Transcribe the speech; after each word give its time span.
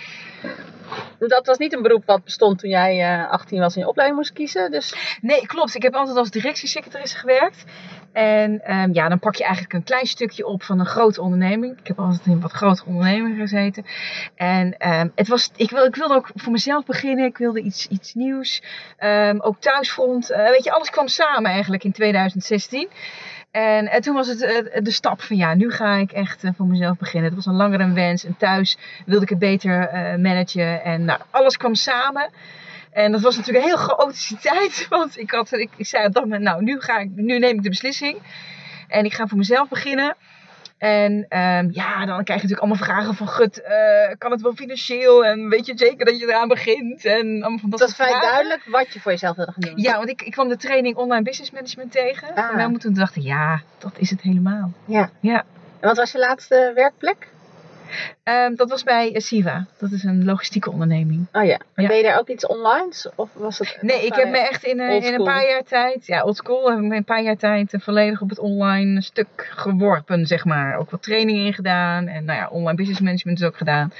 Dat 1.19 1.45
was 1.45 1.57
niet 1.57 1.73
een 1.73 1.81
beroep 1.81 2.05
wat 2.05 2.23
bestond 2.23 2.59
toen 2.59 2.69
jij 2.69 3.19
uh, 3.21 3.31
18 3.31 3.59
was 3.59 3.75
en 3.75 3.81
je 3.81 3.87
opleiding 3.87 4.19
moest 4.19 4.33
kiezen? 4.33 4.71
Dus... 4.71 5.17
Nee, 5.21 5.45
klopt. 5.45 5.75
Ik 5.75 5.83
heb 5.83 5.93
altijd 5.93 6.17
als 6.17 6.29
directiesecretaresse 6.29 7.17
gewerkt. 7.17 7.63
En 8.13 8.73
um, 8.73 8.93
ja, 8.93 9.09
dan 9.09 9.19
pak 9.19 9.35
je 9.35 9.43
eigenlijk 9.43 9.73
een 9.73 9.83
klein 9.83 10.05
stukje 10.05 10.45
op 10.45 10.63
van 10.63 10.79
een 10.79 10.85
grote 10.85 11.21
onderneming. 11.21 11.79
Ik 11.79 11.87
heb 11.87 11.99
altijd 11.99 12.25
in 12.25 12.41
wat 12.41 12.51
grotere 12.51 12.89
onderneming 12.89 13.37
gezeten. 13.37 13.85
En 14.35 14.89
um, 14.89 15.11
het 15.15 15.27
was, 15.27 15.49
ik, 15.55 15.69
wil, 15.69 15.85
ik 15.85 15.95
wilde 15.95 16.13
ook 16.13 16.29
voor 16.35 16.51
mezelf 16.51 16.85
beginnen. 16.85 17.25
Ik 17.25 17.37
wilde 17.37 17.61
iets, 17.61 17.87
iets 17.87 18.13
nieuws. 18.13 18.63
Um, 18.99 19.41
ook 19.41 19.59
thuisfront. 19.59 20.31
Uh, 20.31 20.49
weet 20.49 20.63
je, 20.63 20.71
alles 20.71 20.89
kwam 20.89 21.07
samen 21.07 21.51
eigenlijk 21.51 21.83
in 21.83 21.91
2016. 21.91 22.89
En, 23.51 23.87
en 23.87 24.01
toen 24.01 24.15
was 24.15 24.27
het 24.27 24.41
uh, 24.41 24.83
de 24.83 24.91
stap 24.91 25.21
van 25.21 25.37
ja, 25.37 25.53
nu 25.53 25.71
ga 25.71 25.95
ik 25.95 26.11
echt 26.11 26.43
uh, 26.43 26.51
voor 26.57 26.65
mezelf 26.65 26.97
beginnen. 26.97 27.29
Het 27.29 27.35
was 27.35 27.45
een 27.45 27.59
langere 27.59 27.91
wens. 27.91 28.25
En 28.25 28.37
thuis 28.37 28.77
wilde 29.05 29.23
ik 29.23 29.29
het 29.29 29.39
beter 29.39 29.89
managen. 30.19 30.83
En 30.83 31.05
nou, 31.05 31.19
alles 31.31 31.57
kwam 31.57 31.75
samen. 31.75 32.29
En 32.93 33.11
dat 33.11 33.21
was 33.21 33.37
natuurlijk 33.37 33.65
een 33.65 33.71
heel 33.71 33.85
chaotische 33.85 34.37
tijd. 34.49 34.85
Want 34.89 35.17
ik, 35.17 35.31
had, 35.31 35.51
ik, 35.51 35.69
ik 35.75 35.85
zei 35.85 36.05
op 36.05 36.13
dat 36.13 36.23
moment, 36.23 36.43
nou, 36.43 36.63
nu, 36.63 36.79
ga 36.79 36.97
ik, 36.97 37.09
nu 37.15 37.39
neem 37.39 37.55
ik 37.55 37.63
de 37.63 37.69
beslissing. 37.69 38.17
En 38.87 39.05
ik 39.05 39.13
ga 39.13 39.27
voor 39.27 39.37
mezelf 39.37 39.69
beginnen. 39.69 40.15
En 40.77 41.11
um, 41.13 41.69
ja, 41.71 42.05
dan 42.05 42.23
krijg 42.23 42.41
je 42.41 42.47
natuurlijk 42.47 42.59
allemaal 42.59 42.85
vragen 42.85 43.15
van, 43.15 43.27
gut, 43.27 43.61
uh, 43.67 44.15
kan 44.17 44.31
het 44.31 44.41
wel 44.41 44.53
financieel? 44.53 45.25
En 45.25 45.49
weet 45.49 45.65
je 45.65 45.73
zeker 45.75 46.05
dat 46.05 46.19
je 46.19 46.27
eraan 46.27 46.47
begint? 46.47 47.05
En 47.05 47.27
allemaal 47.27 47.59
van 47.59 47.69
dat 47.69 47.79
Het 47.79 47.97
was 47.97 48.07
vrij 48.07 48.21
duidelijk 48.21 48.63
wat 48.65 48.93
je 48.93 48.99
voor 48.99 49.11
jezelf 49.11 49.35
wilde 49.35 49.51
gaan 49.51 49.61
doen. 49.61 49.83
Ja, 49.83 49.97
want 49.97 50.09
ik, 50.09 50.21
ik 50.21 50.31
kwam 50.31 50.47
de 50.47 50.57
training 50.57 50.95
online 50.95 51.23
business 51.23 51.51
management 51.51 51.91
tegen. 51.91 52.35
Ah. 52.35 52.49
En 52.49 52.55
wij 52.55 52.67
moeten 52.67 52.93
dachten, 52.93 53.21
ja, 53.21 53.61
dat 53.77 53.91
is 53.97 54.09
het 54.09 54.21
helemaal. 54.21 54.71
Ja. 54.85 55.09
ja. 55.19 55.45
En 55.79 55.87
wat 55.87 55.97
was 55.97 56.11
je 56.11 56.17
laatste 56.17 56.71
werkplek? 56.75 57.27
Um, 58.23 58.55
dat 58.55 58.69
was 58.69 58.83
bij 58.83 59.19
Siva. 59.19 59.65
Dat 59.77 59.91
is 59.91 60.03
een 60.03 60.25
logistieke 60.25 60.71
onderneming. 60.71 61.27
Oh 61.31 61.43
ja. 61.43 61.59
Ja. 61.75 61.87
ben 61.87 61.97
je 61.97 62.03
daar 62.03 62.19
ook 62.19 62.27
iets 62.27 62.45
online? 62.45 62.91
Of 63.15 63.29
was 63.33 63.59
het 63.59 63.77
nee, 63.81 64.05
ik 64.05 64.15
heb 64.15 64.29
me 64.29 64.37
echt 64.37 64.63
in, 64.63 64.79
uh, 64.79 65.05
in 65.05 65.13
een 65.13 65.23
paar 65.23 65.47
jaar 65.47 65.63
tijd, 65.63 66.05
ja, 66.05 66.23
oldschool, 66.23 66.69
heb 66.69 66.79
ik 66.79 66.85
me 66.85 66.95
een 66.95 67.03
paar 67.03 67.21
jaar 67.21 67.37
tijd 67.37 67.75
volledig 67.79 68.21
op 68.21 68.29
het 68.29 68.39
online 68.39 69.01
stuk 69.01 69.49
geworpen, 69.55 70.25
zeg 70.25 70.45
maar. 70.45 70.77
Ook 70.77 70.91
wat 70.91 71.03
trainingen 71.03 71.45
in 71.45 71.53
gedaan. 71.53 72.07
En 72.07 72.25
nou 72.25 72.39
ja, 72.39 72.47
online 72.47 72.77
business 72.77 73.01
management 73.01 73.39
is 73.39 73.45
ook 73.45 73.57
gedaan. 73.57 73.93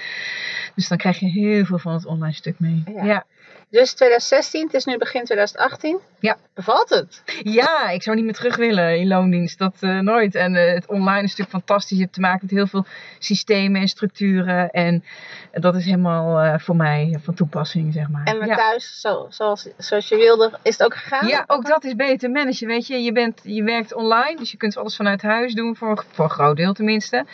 Dus 0.76 0.88
dan 0.88 0.98
krijg 0.98 1.20
je 1.20 1.26
heel 1.26 1.66
veel 1.66 1.80
van 1.80 1.94
het 1.94 2.06
online 2.06 2.34
stuk 2.34 2.60
mee. 2.60 2.84
Ja. 2.86 3.04
ja. 3.04 3.26
Dus 3.74 3.94
2016, 3.94 4.66
het 4.66 4.74
is 4.74 4.86
nu 4.86 4.98
begin 4.98 5.24
2018. 5.24 6.00
Ja. 6.20 6.38
Bevalt 6.54 6.90
het? 6.90 7.24
Ja, 7.44 7.90
ik 7.90 8.04
zou 8.04 8.16
niet 8.16 8.26
meer 8.26 8.34
terug 8.34 8.56
willen 8.56 9.00
in 9.00 9.08
loondienst. 9.08 9.60
Dat 9.60 9.76
uh, 9.80 10.00
nooit. 10.00 10.36
En 10.36 10.56
uh, 10.56 10.74
het 10.74 10.86
online 10.88 11.24
is 11.24 11.36
natuurlijk 11.36 11.50
fantastisch. 11.50 11.98
Je 11.98 12.04
hebt 12.04 12.14
te 12.14 12.20
maken 12.20 12.40
met 12.42 12.52
heel 12.52 12.68
veel 12.68 12.86
systemen 13.20 13.82
en 13.82 13.88
structuren. 13.88 14.70
En 14.70 15.04
dat 15.52 15.76
is 15.76 15.86
helemaal 15.86 16.44
uh, 16.44 16.54
voor 16.58 16.76
mij 16.76 17.20
van 17.24 17.34
toepassing, 17.34 17.94
zeg 17.94 18.10
maar. 18.10 18.24
En 18.24 18.38
met 18.38 18.48
ja. 18.48 18.56
thuis, 18.56 19.00
zo, 19.02 19.26
zoals, 19.30 19.68
zoals 19.78 20.08
je 20.08 20.16
wilde, 20.16 20.52
is 20.62 20.78
het 20.78 20.86
ook 20.86 20.96
gegaan? 20.96 21.28
Ja, 21.28 21.44
ook 21.48 21.66
dat 21.66 21.84
is 21.84 21.96
beter 21.96 22.32
managen. 22.32 22.68
Weet 22.68 22.88
je, 22.88 23.04
je, 23.04 23.12
bent, 23.12 23.40
je 23.44 23.64
werkt 23.64 23.94
online. 23.94 24.38
Dus 24.38 24.52
je 24.52 24.58
kunt 24.58 24.78
alles 24.78 24.96
vanuit 24.96 25.22
huis 25.22 25.54
doen, 25.54 25.76
voor, 25.76 26.06
voor 26.12 26.26
een 26.26 26.32
groot 26.32 26.58
deel 26.58 26.74
tenminste. 26.74 27.26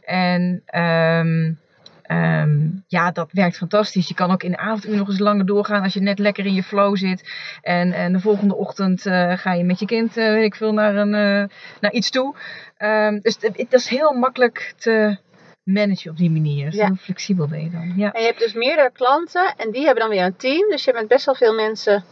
En... 0.00 0.62
Um, 0.74 1.62
Um, 2.10 2.84
ja, 2.86 3.10
dat 3.10 3.28
werkt 3.32 3.56
fantastisch. 3.56 4.08
Je 4.08 4.14
kan 4.14 4.30
ook 4.30 4.42
in 4.42 4.50
de 4.50 4.56
avonduur 4.56 4.96
nog 4.96 5.08
eens 5.08 5.18
langer 5.18 5.46
doorgaan 5.46 5.82
als 5.82 5.94
je 5.94 6.00
net 6.00 6.18
lekker 6.18 6.46
in 6.46 6.54
je 6.54 6.62
flow 6.62 6.96
zit. 6.96 7.30
En, 7.62 7.92
en 7.92 8.12
de 8.12 8.20
volgende 8.20 8.54
ochtend 8.56 9.06
uh, 9.06 9.38
ga 9.38 9.52
je 9.52 9.64
met 9.64 9.78
je 9.78 9.86
kind, 9.86 10.16
uh, 10.16 10.28
weet 10.28 10.44
ik 10.44 10.54
veel, 10.54 10.72
naar, 10.72 10.96
een, 10.96 11.12
uh, 11.14 11.48
naar 11.80 11.92
iets 11.92 12.10
toe. 12.10 12.34
Um, 12.78 13.20
dus 13.20 13.38
dat 13.38 13.72
is 13.72 13.88
heel 13.88 14.12
makkelijk 14.12 14.74
te 14.76 15.16
managen 15.62 16.10
op 16.10 16.16
die 16.16 16.30
manier. 16.30 16.64
Dus 16.64 16.74
ja. 16.74 16.86
Heel 16.86 16.96
flexibel 16.96 17.48
ben 17.48 17.62
je 17.62 17.70
dan. 17.70 17.92
Ja. 17.96 18.12
En 18.12 18.20
je 18.20 18.26
hebt 18.26 18.38
dus 18.38 18.54
meerdere 18.54 18.90
klanten 18.92 19.54
en 19.56 19.70
die 19.70 19.84
hebben 19.84 20.02
dan 20.02 20.12
weer 20.12 20.24
een 20.24 20.36
team. 20.36 20.70
Dus 20.70 20.84
je 20.84 20.90
hebt 20.90 21.02
met 21.02 21.12
best 21.12 21.26
wel 21.26 21.34
veel 21.34 21.54
mensen 21.54 22.04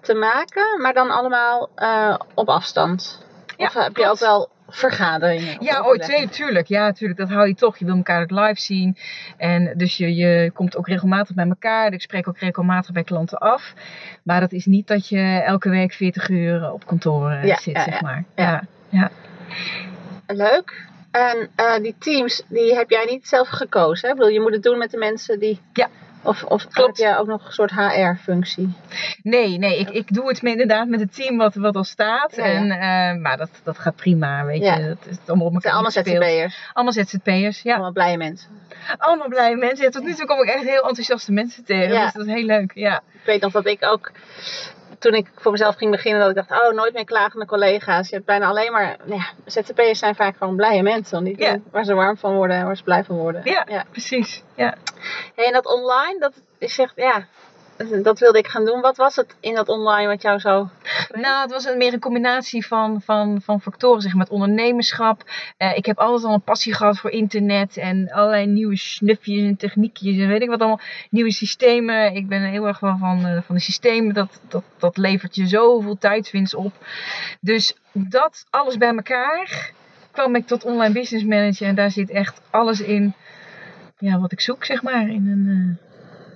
te 0.00 0.14
maken, 0.14 0.80
maar 0.80 0.94
dan 0.94 1.10
allemaal 1.10 1.70
op 2.34 2.48
afstand. 2.48 3.26
Ja, 3.56 3.66
of 3.66 3.74
heb 3.74 3.96
je 3.96 4.08
ook 4.08 4.18
wel 4.18 4.48
vergaderingen. 4.74 5.56
Ja, 5.60 5.80
ooit 5.80 6.02
twee, 6.02 6.28
tuurlijk. 6.28 6.66
Ja, 6.66 6.92
tuurlijk. 6.92 7.18
Dat 7.18 7.28
hou 7.28 7.48
je 7.48 7.54
toch. 7.54 7.76
Je 7.76 7.84
wil 7.84 7.96
elkaar 7.96 8.22
ook 8.22 8.30
live 8.30 8.60
zien. 8.60 8.96
En 9.36 9.72
dus 9.76 9.96
je, 9.96 10.14
je 10.14 10.50
komt 10.54 10.76
ook 10.76 10.88
regelmatig 10.88 11.34
bij 11.34 11.46
elkaar. 11.48 11.92
Ik 11.92 12.00
spreek 12.00 12.28
ook 12.28 12.38
regelmatig 12.38 12.92
bij 12.92 13.04
klanten 13.04 13.38
af. 13.38 13.74
Maar 14.22 14.40
dat 14.40 14.52
is 14.52 14.66
niet 14.66 14.86
dat 14.86 15.08
je 15.08 15.42
elke 15.46 15.68
week 15.68 15.92
40 15.92 16.28
uur 16.28 16.72
op 16.72 16.86
kantoor 16.86 17.32
ja, 17.32 17.56
zit, 17.56 17.74
ja, 17.74 17.82
zeg 17.82 18.00
maar. 18.00 18.24
Ja. 18.34 18.62
ja. 18.88 19.10
ja. 20.26 20.34
Leuk. 20.34 20.92
En 21.10 21.50
uh, 21.56 21.76
die 21.82 21.94
teams, 21.98 22.42
die 22.48 22.74
heb 22.74 22.90
jij 22.90 23.04
niet 23.04 23.28
zelf 23.28 23.48
gekozen. 23.48 24.08
Hè? 24.08 24.14
Ik 24.14 24.18
bedoel, 24.18 24.34
je 24.34 24.40
moet 24.40 24.52
het 24.52 24.62
doen 24.62 24.78
met 24.78 24.90
de 24.90 24.98
mensen 24.98 25.38
die... 25.38 25.60
Ja. 25.72 25.88
Of, 26.24 26.42
of 26.44 26.68
Klopt. 26.68 26.86
heb 26.98 27.06
jij 27.06 27.18
ook 27.18 27.26
nog 27.26 27.46
een 27.46 27.52
soort 27.52 27.70
HR-functie? 27.70 28.72
Nee, 29.22 29.58
nee 29.58 29.78
ik, 29.78 29.90
ik 29.90 30.14
doe 30.14 30.28
het 30.28 30.42
met, 30.42 30.52
inderdaad 30.52 30.88
met 30.88 31.00
het 31.00 31.14
team 31.14 31.36
wat, 31.36 31.54
wat 31.54 31.76
al 31.76 31.84
staat. 31.84 32.36
Ja. 32.36 32.42
En, 32.44 32.64
uh, 32.66 33.22
maar 33.22 33.36
dat, 33.36 33.50
dat 33.62 33.78
gaat 33.78 33.96
prima, 33.96 34.44
weet 34.44 34.62
Ja. 34.62 34.76
je. 34.76 34.86
Dat 34.88 34.96
is 35.10 35.16
allemaal 35.26 35.46
op 35.46 35.54
Het 35.54 35.62
zijn 35.62 35.74
elkaar 35.74 36.02
allemaal. 36.04 36.30
ZZP'ers. 36.30 36.70
Allemaal 36.72 36.92
ZZP'ers, 36.92 37.62
ja. 37.62 37.72
Allemaal 37.72 37.92
blije 37.92 38.16
mensen. 38.16 38.48
Allemaal 38.98 39.28
blije 39.28 39.56
mensen. 39.56 39.84
Ja, 39.84 39.90
tot 39.90 40.02
nu 40.04 40.14
toe 40.14 40.26
kom 40.26 40.42
ik 40.42 40.48
echt 40.48 40.64
heel 40.64 40.88
enthousiaste 40.88 41.32
mensen 41.32 41.64
tegen. 41.64 41.94
Ja. 41.94 42.04
Dus 42.04 42.12
dat 42.12 42.26
is 42.26 42.32
heel 42.32 42.44
leuk, 42.44 42.72
ja. 42.74 42.96
Ik 43.12 43.20
weet 43.24 43.40
nog 43.40 43.52
dat 43.52 43.66
ik 43.66 43.84
ook, 43.84 44.12
toen 44.98 45.14
ik 45.14 45.26
voor 45.34 45.52
mezelf 45.52 45.76
ging 45.76 45.90
beginnen, 45.90 46.20
dat 46.20 46.30
ik 46.30 46.36
dacht, 46.36 46.62
oh, 46.62 46.72
nooit 46.74 46.92
meer 46.94 47.04
klagende 47.04 47.46
collega's. 47.46 48.08
Je 48.08 48.14
hebt 48.14 48.26
bijna 48.26 48.46
alleen 48.46 48.72
maar, 48.72 48.96
nou 49.04 49.20
ja, 49.20 49.26
ZZP'ers 49.44 49.98
zijn 49.98 50.14
vaak 50.14 50.36
gewoon 50.36 50.56
blije 50.56 50.82
mensen. 50.82 51.24
Die 51.24 51.62
waar 51.70 51.84
ze 51.84 51.94
warm 51.94 52.16
van 52.16 52.34
worden 52.34 52.56
en 52.56 52.64
waar 52.66 52.76
ze 52.76 52.82
blij 52.82 53.04
van 53.04 53.16
worden. 53.16 53.40
Ja, 53.44 53.64
Ja. 53.68 53.84
precies. 53.90 54.42
Ja. 54.54 54.74
Hey, 55.34 55.46
en 55.46 55.52
dat 55.52 55.66
online, 55.66 56.18
dat 56.18 56.32
is 56.58 56.78
echt, 56.78 56.92
ja, 56.96 57.26
dat 58.02 58.18
wilde 58.18 58.38
ik 58.38 58.46
gaan 58.46 58.64
doen. 58.64 58.80
Wat 58.80 58.96
was 58.96 59.16
het 59.16 59.36
in 59.40 59.54
dat 59.54 59.68
online 59.68 60.06
wat 60.06 60.22
jou 60.22 60.38
zo... 60.38 60.68
Nou, 61.24 61.42
het 61.42 61.50
was 61.50 61.74
meer 61.76 61.92
een 61.92 62.00
combinatie 62.00 62.66
van, 62.66 63.00
van, 63.00 63.40
van 63.42 63.60
factoren, 63.60 64.00
zeg 64.00 64.10
maar, 64.10 64.20
met 64.20 64.30
ondernemerschap. 64.30 65.22
Eh, 65.56 65.76
ik 65.76 65.86
heb 65.86 65.98
altijd 65.98 66.24
al 66.24 66.34
een 66.34 66.42
passie 66.42 66.74
gehad 66.74 66.98
voor 66.98 67.10
internet 67.10 67.76
en 67.76 68.10
allerlei 68.10 68.46
nieuwe 68.46 68.76
snufjes 68.76 69.42
en 69.42 69.56
techniekjes 69.56 70.18
en 70.18 70.28
weet 70.28 70.42
ik 70.42 70.48
wat 70.48 70.60
allemaal. 70.60 70.80
Nieuwe 71.10 71.32
systemen. 71.32 72.14
Ik 72.14 72.28
ben 72.28 72.42
heel 72.42 72.66
erg 72.66 72.78
van, 72.78 73.26
eh, 73.26 73.42
van 73.42 73.54
de 73.54 73.60
systemen. 73.60 74.14
Dat, 74.14 74.40
dat, 74.48 74.64
dat 74.78 74.96
levert 74.96 75.34
je 75.34 75.46
zoveel 75.46 75.98
tijdswinst 75.98 76.54
op. 76.54 76.72
Dus 77.40 77.76
dat 77.92 78.46
alles 78.50 78.76
bij 78.76 78.94
elkaar 78.94 79.72
kwam 80.10 80.34
ik 80.34 80.46
tot 80.46 80.64
online 80.64 80.94
business 80.94 81.24
manager 81.24 81.66
en 81.66 81.74
daar 81.74 81.90
zit 81.90 82.10
echt 82.10 82.40
alles 82.50 82.80
in 82.80 83.14
ja, 83.98 84.18
wat 84.18 84.32
ik 84.32 84.40
zoek, 84.40 84.64
zeg 84.64 84.82
maar, 84.82 85.08
in, 85.08 85.28
een, 85.28 85.46
uh, 85.46 85.83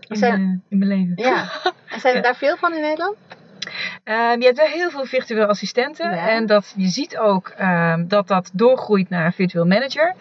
in, 0.08 0.16
Zijn- 0.16 0.40
eh, 0.40 0.70
in 0.70 0.78
mijn 0.78 0.90
leven. 0.90 1.12
Ja. 1.16 1.44
En 1.92 2.00
zijn 2.00 2.14
er 2.14 2.20
Ja. 2.20 2.26
daar 2.26 2.36
veel 2.36 2.56
van 2.56 2.74
in 2.74 2.80
Nederland? 2.80 3.16
Ehm, 4.04 4.38
je 4.38 4.44
hebt 4.44 4.56
wel 4.56 4.66
heel 4.66 4.90
veel 4.90 5.04
virtueel 5.04 5.46
assistenten. 5.46 6.10
Ja. 6.10 6.28
En 6.28 6.46
dat, 6.46 6.74
je 6.76 6.88
ziet 6.88 7.18
ook 7.18 7.48
ehm, 7.48 8.06
dat 8.06 8.28
dat 8.28 8.50
doorgroeit 8.52 9.08
naar 9.08 9.32
virtueel 9.32 9.66
manager. 9.66 10.14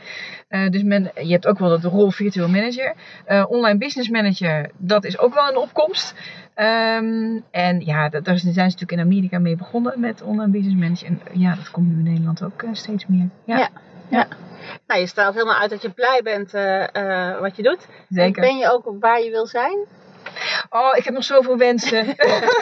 Eh, 0.47 0.69
dus 0.69 0.83
men, 0.83 1.11
je 1.15 1.31
hebt 1.31 1.47
ook 1.47 1.59
wel 1.59 1.79
de 1.79 1.87
rol 1.87 2.11
virtueel 2.11 2.47
manager. 2.49 2.93
Eh, 3.25 3.45
online 3.49 3.77
business 3.77 4.09
manager, 4.09 4.69
dat 4.77 5.03
is 5.05 5.19
ook 5.19 5.33
wel 5.33 5.47
een 5.49 5.57
opkomst. 5.57 6.13
Ehm, 6.53 7.39
en 7.51 7.79
ja, 7.85 8.09
dat, 8.09 8.25
daar 8.25 8.37
zijn 8.37 8.53
ze 8.53 8.59
natuurlijk 8.61 8.91
in 8.91 8.99
Amerika 8.99 9.39
mee 9.39 9.55
begonnen 9.55 9.99
met 9.99 10.21
online 10.21 10.51
business 10.51 10.75
manager. 10.79 11.07
En 11.07 11.39
ja, 11.41 11.55
dat 11.55 11.71
komt 11.71 11.87
nu 11.87 11.97
in 11.97 12.03
Nederland 12.03 12.43
ook 12.43 12.63
steeds 12.71 13.05
meer. 13.07 13.29
Ja, 13.45 13.69
Ja. 14.09 14.27
Nou, 14.87 14.99
je 14.99 15.07
straalt 15.07 15.33
helemaal 15.33 15.59
uit 15.59 15.69
dat 15.69 15.81
je 15.81 15.89
blij 15.89 16.21
bent 16.23 16.53
eh, 16.53 17.39
wat 17.39 17.55
je 17.55 17.63
doet. 17.63 17.87
zeker. 18.09 18.41
Ben 18.41 18.57
je 18.57 18.71
ook 18.71 18.93
waar 18.99 19.21
je 19.21 19.29
wil 19.29 19.45
zijn? 19.45 19.77
Oh, 20.69 20.97
ik 20.97 21.03
heb 21.03 21.13
nog 21.13 21.23
zoveel 21.23 21.57
wensen. 21.57 22.05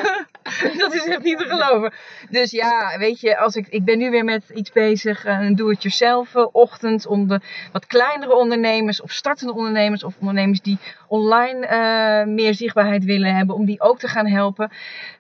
dat 0.78 0.94
is 0.94 1.06
echt 1.06 1.24
niet 1.24 1.38
te 1.38 1.46
geloven. 1.46 1.94
Dus 2.30 2.52
ja, 2.52 2.98
weet 2.98 3.19
je, 3.19 3.38
als 3.38 3.56
ik, 3.56 3.68
ik 3.68 3.84
ben 3.84 3.98
nu 3.98 4.10
weer 4.10 4.24
met 4.24 4.50
iets 4.50 4.72
bezig, 4.72 5.25
eh, 5.25 5.40
een 5.40 5.56
do-it-yourself 5.56 6.36
ochtend, 6.36 7.07
om 7.07 7.28
de 7.28 7.40
wat 7.72 7.86
kleinere 7.86 8.36
ondernemers 8.36 9.02
of 9.02 9.12
startende 9.12 9.54
ondernemers 9.54 10.04
of 10.04 10.16
ondernemers 10.19 10.62
die 10.62 10.80
online 11.07 12.25
meer 12.25 12.54
zichtbaarheid 12.54 13.04
willen 13.04 13.36
hebben, 13.36 13.56
om 13.56 13.66
die 13.66 13.81
ook 13.81 14.00
te 14.00 14.07
gaan 14.07 14.28
helpen. 14.28 14.72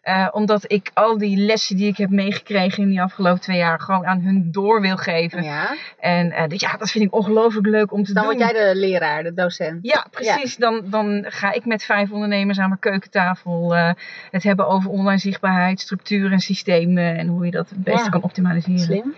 Eh, 0.05 0.27
omdat 0.31 0.71
ik 0.71 0.91
al 0.93 1.17
die 1.17 1.37
lessen 1.37 1.75
die 1.77 1.87
ik 1.87 1.97
heb 1.97 2.09
meegekregen 2.09 2.83
in 2.83 2.89
die 2.89 3.01
afgelopen 3.01 3.41
twee 3.41 3.57
jaar 3.57 3.79
gewoon 3.79 4.05
aan 4.05 4.19
hun 4.21 4.51
door 4.51 4.81
wil 4.81 4.97
geven. 4.97 5.43
Ja. 5.43 5.75
En 5.99 6.49
dus 6.49 6.61
ja, 6.61 6.77
dat 6.77 6.91
vind 6.91 7.03
ik 7.05 7.13
ongelooflijk 7.15 7.67
leuk 7.67 7.91
om 7.91 8.03
te 8.03 8.13
Dan 8.13 8.23
doen. 8.27 8.37
word 8.37 8.51
jij 8.51 8.63
de 8.65 8.79
leraar, 8.79 9.23
de 9.23 9.33
docent. 9.33 9.79
Ja, 9.81 10.05
precies. 10.11 10.55
Dan, 10.57 10.81
dan 10.85 11.25
ga 11.27 11.51
ik 11.51 11.65
met 11.65 11.83
vijf 11.83 12.11
ondernemers 12.11 12.59
aan 12.59 12.67
mijn 12.67 12.79
keukentafel 12.79 13.75
eh, 13.75 13.91
het 14.31 14.43
hebben 14.43 14.67
over 14.67 14.89
online 14.89 15.17
zichtbaarheid, 15.19 15.79
structuur 15.79 16.31
en 16.31 16.39
systemen 16.39 17.17
en 17.17 17.27
hoe 17.27 17.45
je 17.45 17.51
dat 17.51 17.69
het 17.69 17.83
beste 17.83 18.03
Ja. 18.03 18.09
kan 18.09 18.21
optimaliseren. 18.21 18.79
Slim. 18.79 19.15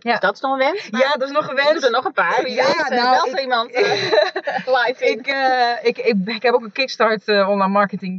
Ja. 0.00 0.10
Dus 0.12 0.20
dat 0.20 0.34
is 0.34 0.40
nog 0.40 0.52
een 0.52 0.58
wens? 0.58 0.88
Ja, 0.90 1.12
dat 1.16 1.22
is 1.28 1.30
nog 1.34 1.48
een 1.48 1.54
We 1.54 1.62
wens. 1.68 1.84
er 1.84 1.90
nog 1.90 2.04
een 2.04 2.12
paar. 2.12 2.48
Ja, 2.48 2.64
weet, 2.66 2.98
nou, 3.00 3.28
ik- 3.28 3.34
er 3.36 3.42
iemand 3.42 3.70
live 4.76 4.96
in. 4.98 5.18
Ik, 5.18 5.26
eh, 5.26 5.70
ik, 5.82 5.98
ik, 5.98 6.16
ik 6.24 6.42
heb 6.42 6.54
ook 6.54 6.62
een 6.62 6.72
Kickstart 6.72 7.28
online 7.28 7.68
marketing 7.68 8.18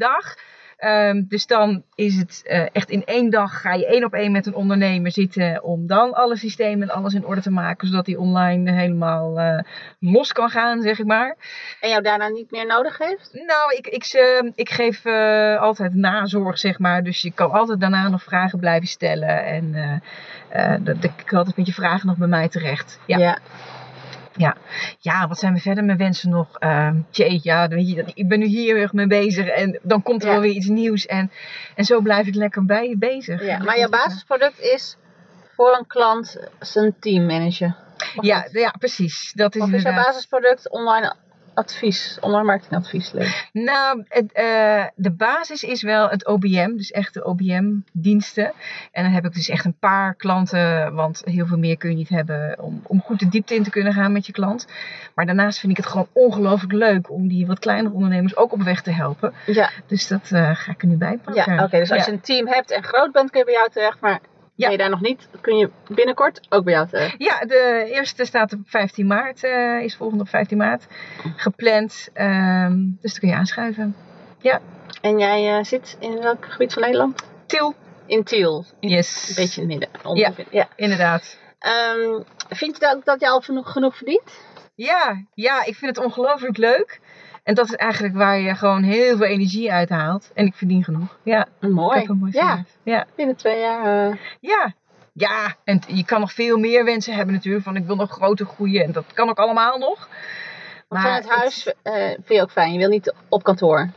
Ehm, 0.78 1.24
dus 1.28 1.46
dan 1.48 1.84
is 1.96 2.16
het 2.16 2.42
eh, 2.46 2.66
echt 2.72 2.90
in 2.90 3.06
één 3.06 3.30
dag 3.30 3.62
ga 3.62 3.74
je 3.74 3.88
één 3.88 4.04
op 4.04 4.14
één 4.14 4.32
met 4.32 4.46
een 4.46 4.56
ondernemer 4.56 5.12
zitten 5.12 5.64
om 5.64 5.88
dan 5.88 6.14
alle 6.14 6.38
systemen 6.38 6.90
en 6.90 6.96
alles 6.96 7.14
in 7.14 7.26
orde 7.26 7.42
te 7.42 7.50
maken, 7.52 7.88
zodat 7.88 8.06
die 8.06 8.20
online 8.20 8.72
helemaal 8.72 9.40
eh, 9.40 9.60
los 10.00 10.32
kan 10.32 10.50
gaan, 10.50 10.82
zeg 10.82 11.00
ik 11.00 11.06
maar. 11.06 11.36
En 11.82 11.90
jou 11.90 12.02
daarna 12.02 12.28
niet 12.28 12.52
meer 12.52 12.66
nodig 12.66 12.98
heeft? 12.98 13.30
Nou, 13.34 13.74
ik, 13.78 13.88
ik, 13.88 14.04
ze- 14.04 14.52
ik 14.56 14.70
geef 14.70 15.06
eh, 15.06 15.62
altijd 15.62 15.94
nazorg, 15.96 16.58
zeg 16.60 16.80
maar. 16.80 17.04
Dus 17.04 17.22
je 17.22 17.32
kan 17.32 17.52
altijd 17.52 17.80
daarna 17.80 18.10
nog 18.10 18.24
vragen 18.24 18.60
blijven 18.60 18.88
stellen. 18.88 19.46
En 19.46 19.74
eh 19.76 19.96
eh 20.50 20.80
dat, 20.82 21.04
ik 21.04 21.12
kan 21.26 21.38
altijd 21.38 21.58
met 21.58 21.68
je 21.68 21.74
vragen 21.74 22.08
nog 22.08 22.18
bij 22.18 22.28
mij 22.28 22.48
terecht. 22.50 23.00
Ja, 23.06 23.18
ja. 23.18 23.38
Wat 25.28 25.40
zijn 25.40 25.54
we 25.54 25.60
verder 25.60 25.84
mijn 25.84 25.98
wensen 25.98 26.30
nog? 26.30 26.48
Jee, 27.10 27.40
ja, 27.44 27.68
weet 27.68 27.90
je, 27.90 28.04
ik 28.14 28.28
ben 28.28 28.40
nu 28.40 28.46
hier 28.46 28.74
heel 28.74 28.82
erg 28.82 28.94
mee 28.94 29.08
bezig. 29.08 29.48
En 29.48 29.80
dan 29.84 30.02
komt 30.04 30.22
er 30.22 30.28
Ja. 30.28 30.34
wel 30.34 30.42
weer 30.44 30.52
iets 30.54 30.68
nieuws. 30.68 31.06
En, 31.06 31.32
en 31.76 31.84
zo 31.86 32.02
blijf 32.02 32.28
ik 32.28 32.36
lekker 32.36 32.66
bij 32.66 32.96
bezig. 33.00 33.44
ja. 33.44 33.58
Maar 33.58 33.78
jouw 33.80 33.90
basisproduct 33.90 34.60
is 34.60 34.98
voor 35.56 35.76
een 35.78 35.88
klant 35.88 36.38
zijn 36.60 36.96
teammanager. 37.00 37.76
Of 38.16 38.26
Ja, 38.26 38.48
ja, 38.52 38.74
precies. 38.80 39.32
Dat 39.36 39.56
is 39.56 39.62
Of 39.62 39.72
is 39.72 39.82
jouw 39.82 39.94
basisproduct 39.94 40.70
online 40.70 41.16
advies, 41.58 42.18
online 42.22 42.44
marketingadvies 42.44 43.12
leuk? 43.12 43.50
Nou, 43.54 44.04
het, 44.08 44.32
eh, 44.32 44.86
de 44.96 45.12
basis 45.12 45.64
is 45.64 45.82
wel 45.82 46.10
het 46.10 46.26
OBM, 46.28 46.76
dus 46.76 46.92
echt 46.92 47.14
de 47.14 47.24
OBM-diensten. 47.24 48.52
En 48.92 49.04
dan 49.04 49.12
heb 49.12 49.26
ik 49.26 49.34
dus 49.34 49.50
echt 49.50 49.66
een 49.66 49.78
paar 49.80 50.16
klanten, 50.16 50.94
want 50.94 51.22
heel 51.26 51.46
veel 51.46 51.58
meer 51.58 51.78
kun 51.78 51.90
je 51.90 51.96
niet 51.96 52.10
hebben 52.10 52.56
om, 52.60 52.82
om 52.84 53.02
goed 53.02 53.20
de 53.20 53.28
diepte 53.28 53.56
in 53.56 53.64
te 53.64 53.70
kunnen 53.70 53.94
gaan 53.94 54.12
met 54.12 54.26
je 54.26 54.32
klant. 54.32 54.68
Maar 55.16 55.26
daarnaast 55.26 55.60
vind 55.60 55.72
ik 55.72 55.78
het 55.78 55.86
gewoon 55.88 56.08
ongelooflijk 56.14 56.74
leuk 56.74 57.12
om 57.12 57.28
die 57.28 57.48
wat 57.48 57.60
kleinere 57.60 57.94
ondernemers 57.96 58.36
ook 58.38 58.52
op 58.54 58.62
weg 58.62 58.82
te 58.82 58.92
helpen. 58.92 59.34
Ja, 59.46 59.70
Dus 59.88 60.08
dat 60.08 60.32
eh, 60.32 60.56
ga 60.56 60.72
ik 60.72 60.82
er 60.82 60.88
nu 60.88 60.96
bij 60.96 61.18
pakken. 61.24 61.54
ja 61.56 61.64
oké. 61.64 61.78
dus 61.80 61.92
als 61.92 62.00
Ja. 62.00 62.06
je 62.06 62.12
een 62.12 62.22
team 62.22 62.48
hebt 62.48 62.72
en 62.72 62.84
groot 62.84 63.12
bent, 63.12 63.30
kun 63.30 63.40
je 63.40 63.46
bij 63.46 63.54
jou 63.56 63.70
terecht. 63.72 64.00
Maar 64.02 64.20
Ja. 64.58 64.68
ben 64.68 64.72
je 64.72 64.78
daar 64.78 64.90
nog 64.90 65.02
niet, 65.02 65.28
kun 65.42 65.58
je 65.58 65.70
binnenkort 65.88 66.40
ook 66.50 66.64
bij 66.64 66.74
jou 66.74 66.88
terecht. 66.88 67.16
Ja, 67.18 67.40
de 67.40 67.86
eerste 67.92 68.26
staat 68.26 68.54
op 68.54 68.60
15 68.66 69.08
maart, 69.08 69.44
eh, 69.44 69.82
is 69.82 69.96
volgende 69.96 70.24
op 70.24 70.30
15 70.30 70.58
maart 70.58 70.86
gepland. 71.36 72.10
Ehm, 72.14 72.76
dus 73.02 73.12
dan 73.12 73.20
kun 73.20 73.30
je 73.30 73.36
aanschuiven. 73.36 73.96
En 75.02 75.20
jij 75.20 75.58
eh, 75.58 75.64
zit 75.64 75.98
in 76.00 76.22
welk 76.22 76.46
gebied 76.46 76.74
van 76.74 76.82
Nederland? 76.82 77.24
Til. 77.46 77.74
In 78.06 78.24
Tiel. 78.24 78.66
Een 78.80 78.90
Yes, 78.90 79.34
beetje 79.36 79.62
in 79.62 79.70
het 79.70 79.80
midden. 79.80 80.06
ongeveer. 80.06 80.46
Ja. 80.52 80.68
inderdaad. 80.76 81.38
Ehm, 81.60 82.22
vind 82.50 82.74
je 82.78 82.80
dat, 82.80 83.06
dat 83.06 83.20
je 83.20 83.28
al 83.30 83.42
genoeg, 83.42 83.72
genoeg 83.72 83.96
verdient? 83.98 84.40
Ja, 84.76 85.26
ja, 85.34 85.66
ik 85.66 85.76
vind 85.76 85.96
het 85.96 86.06
ongelooflijk 86.06 86.58
leuk. 86.58 87.00
En 87.48 87.54
dat 87.54 87.66
is 87.66 87.76
eigenlijk 87.76 88.16
waar 88.16 88.40
je 88.40 88.56
gewoon 88.56 88.84
heel 88.84 89.18
veel 89.18 89.26
energie 89.26 89.72
uit 89.72 89.90
haalt. 89.90 90.32
En 90.34 90.46
ik 90.46 90.56
verdien 90.56 90.84
genoeg. 90.84 91.18
Ja, 91.24 91.48
Mooi. 91.60 92.08
mooi 92.14 92.32
Ja. 92.32 92.64
Ja, 92.84 93.06
binnen 93.16 93.36
twee 93.36 93.60
jaar. 93.60 94.10
eh, 94.10 94.18
ja. 94.40 94.74
Ja, 95.14 95.56
en 95.64 95.82
je 95.88 96.06
kan 96.06 96.20
nog 96.20 96.34
veel 96.34 96.58
meer 96.58 96.86
wensen 96.86 97.14
hebben 97.14 97.34
natuurlijk. 97.34 97.64
Van 97.64 97.76
ik 97.76 97.86
wil 97.86 97.96
nog 97.96 98.12
groter 98.12 98.46
groeien. 98.46 98.84
En 98.84 98.92
dat 98.92 99.06
kan 99.14 99.30
ook 99.30 99.38
allemaal 99.38 99.78
nog. 99.78 100.10
Want 100.88 101.02
van 101.04 101.12
het 101.14 101.30
huis 101.30 101.74
eh, 101.84 101.94
vind 101.94 102.28
je 102.28 102.42
ook 102.42 102.52
fijn. 102.52 102.72
Je 102.74 102.78
wil 102.78 102.90
niet 102.90 103.14
op 103.30 103.44
kantoor. 103.44 103.90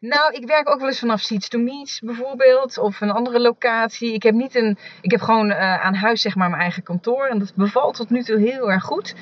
Nou, 0.00 0.32
ik 0.34 0.46
werk 0.46 0.68
ook 0.68 0.78
wel 0.78 0.88
eens 0.88 0.98
vanaf 0.98 1.20
Seats 1.20 1.48
to 1.48 1.58
Meets 1.58 2.00
bijvoorbeeld. 2.00 2.78
Of 2.78 3.00
een 3.00 3.10
andere 3.10 3.40
locatie. 3.40 4.12
Ik 4.12 4.22
heb 4.22 4.34
niet 4.34 4.54
een. 4.54 4.78
Ik 5.00 5.10
heb 5.10 5.20
gewoon 5.20 5.50
eh, 5.50 5.84
aan 5.84 5.94
huis 5.94 6.20
zeg 6.20 6.34
maar 6.34 6.50
mijn 6.50 6.62
eigen 6.62 6.82
kantoor. 6.82 7.26
En 7.26 7.38
dat 7.38 7.52
bevalt 7.54 7.96
tot 7.96 8.10
nu 8.10 8.22
toe 8.22 8.38
heel 8.38 8.70
erg 8.70 8.84
goed. 8.84 9.14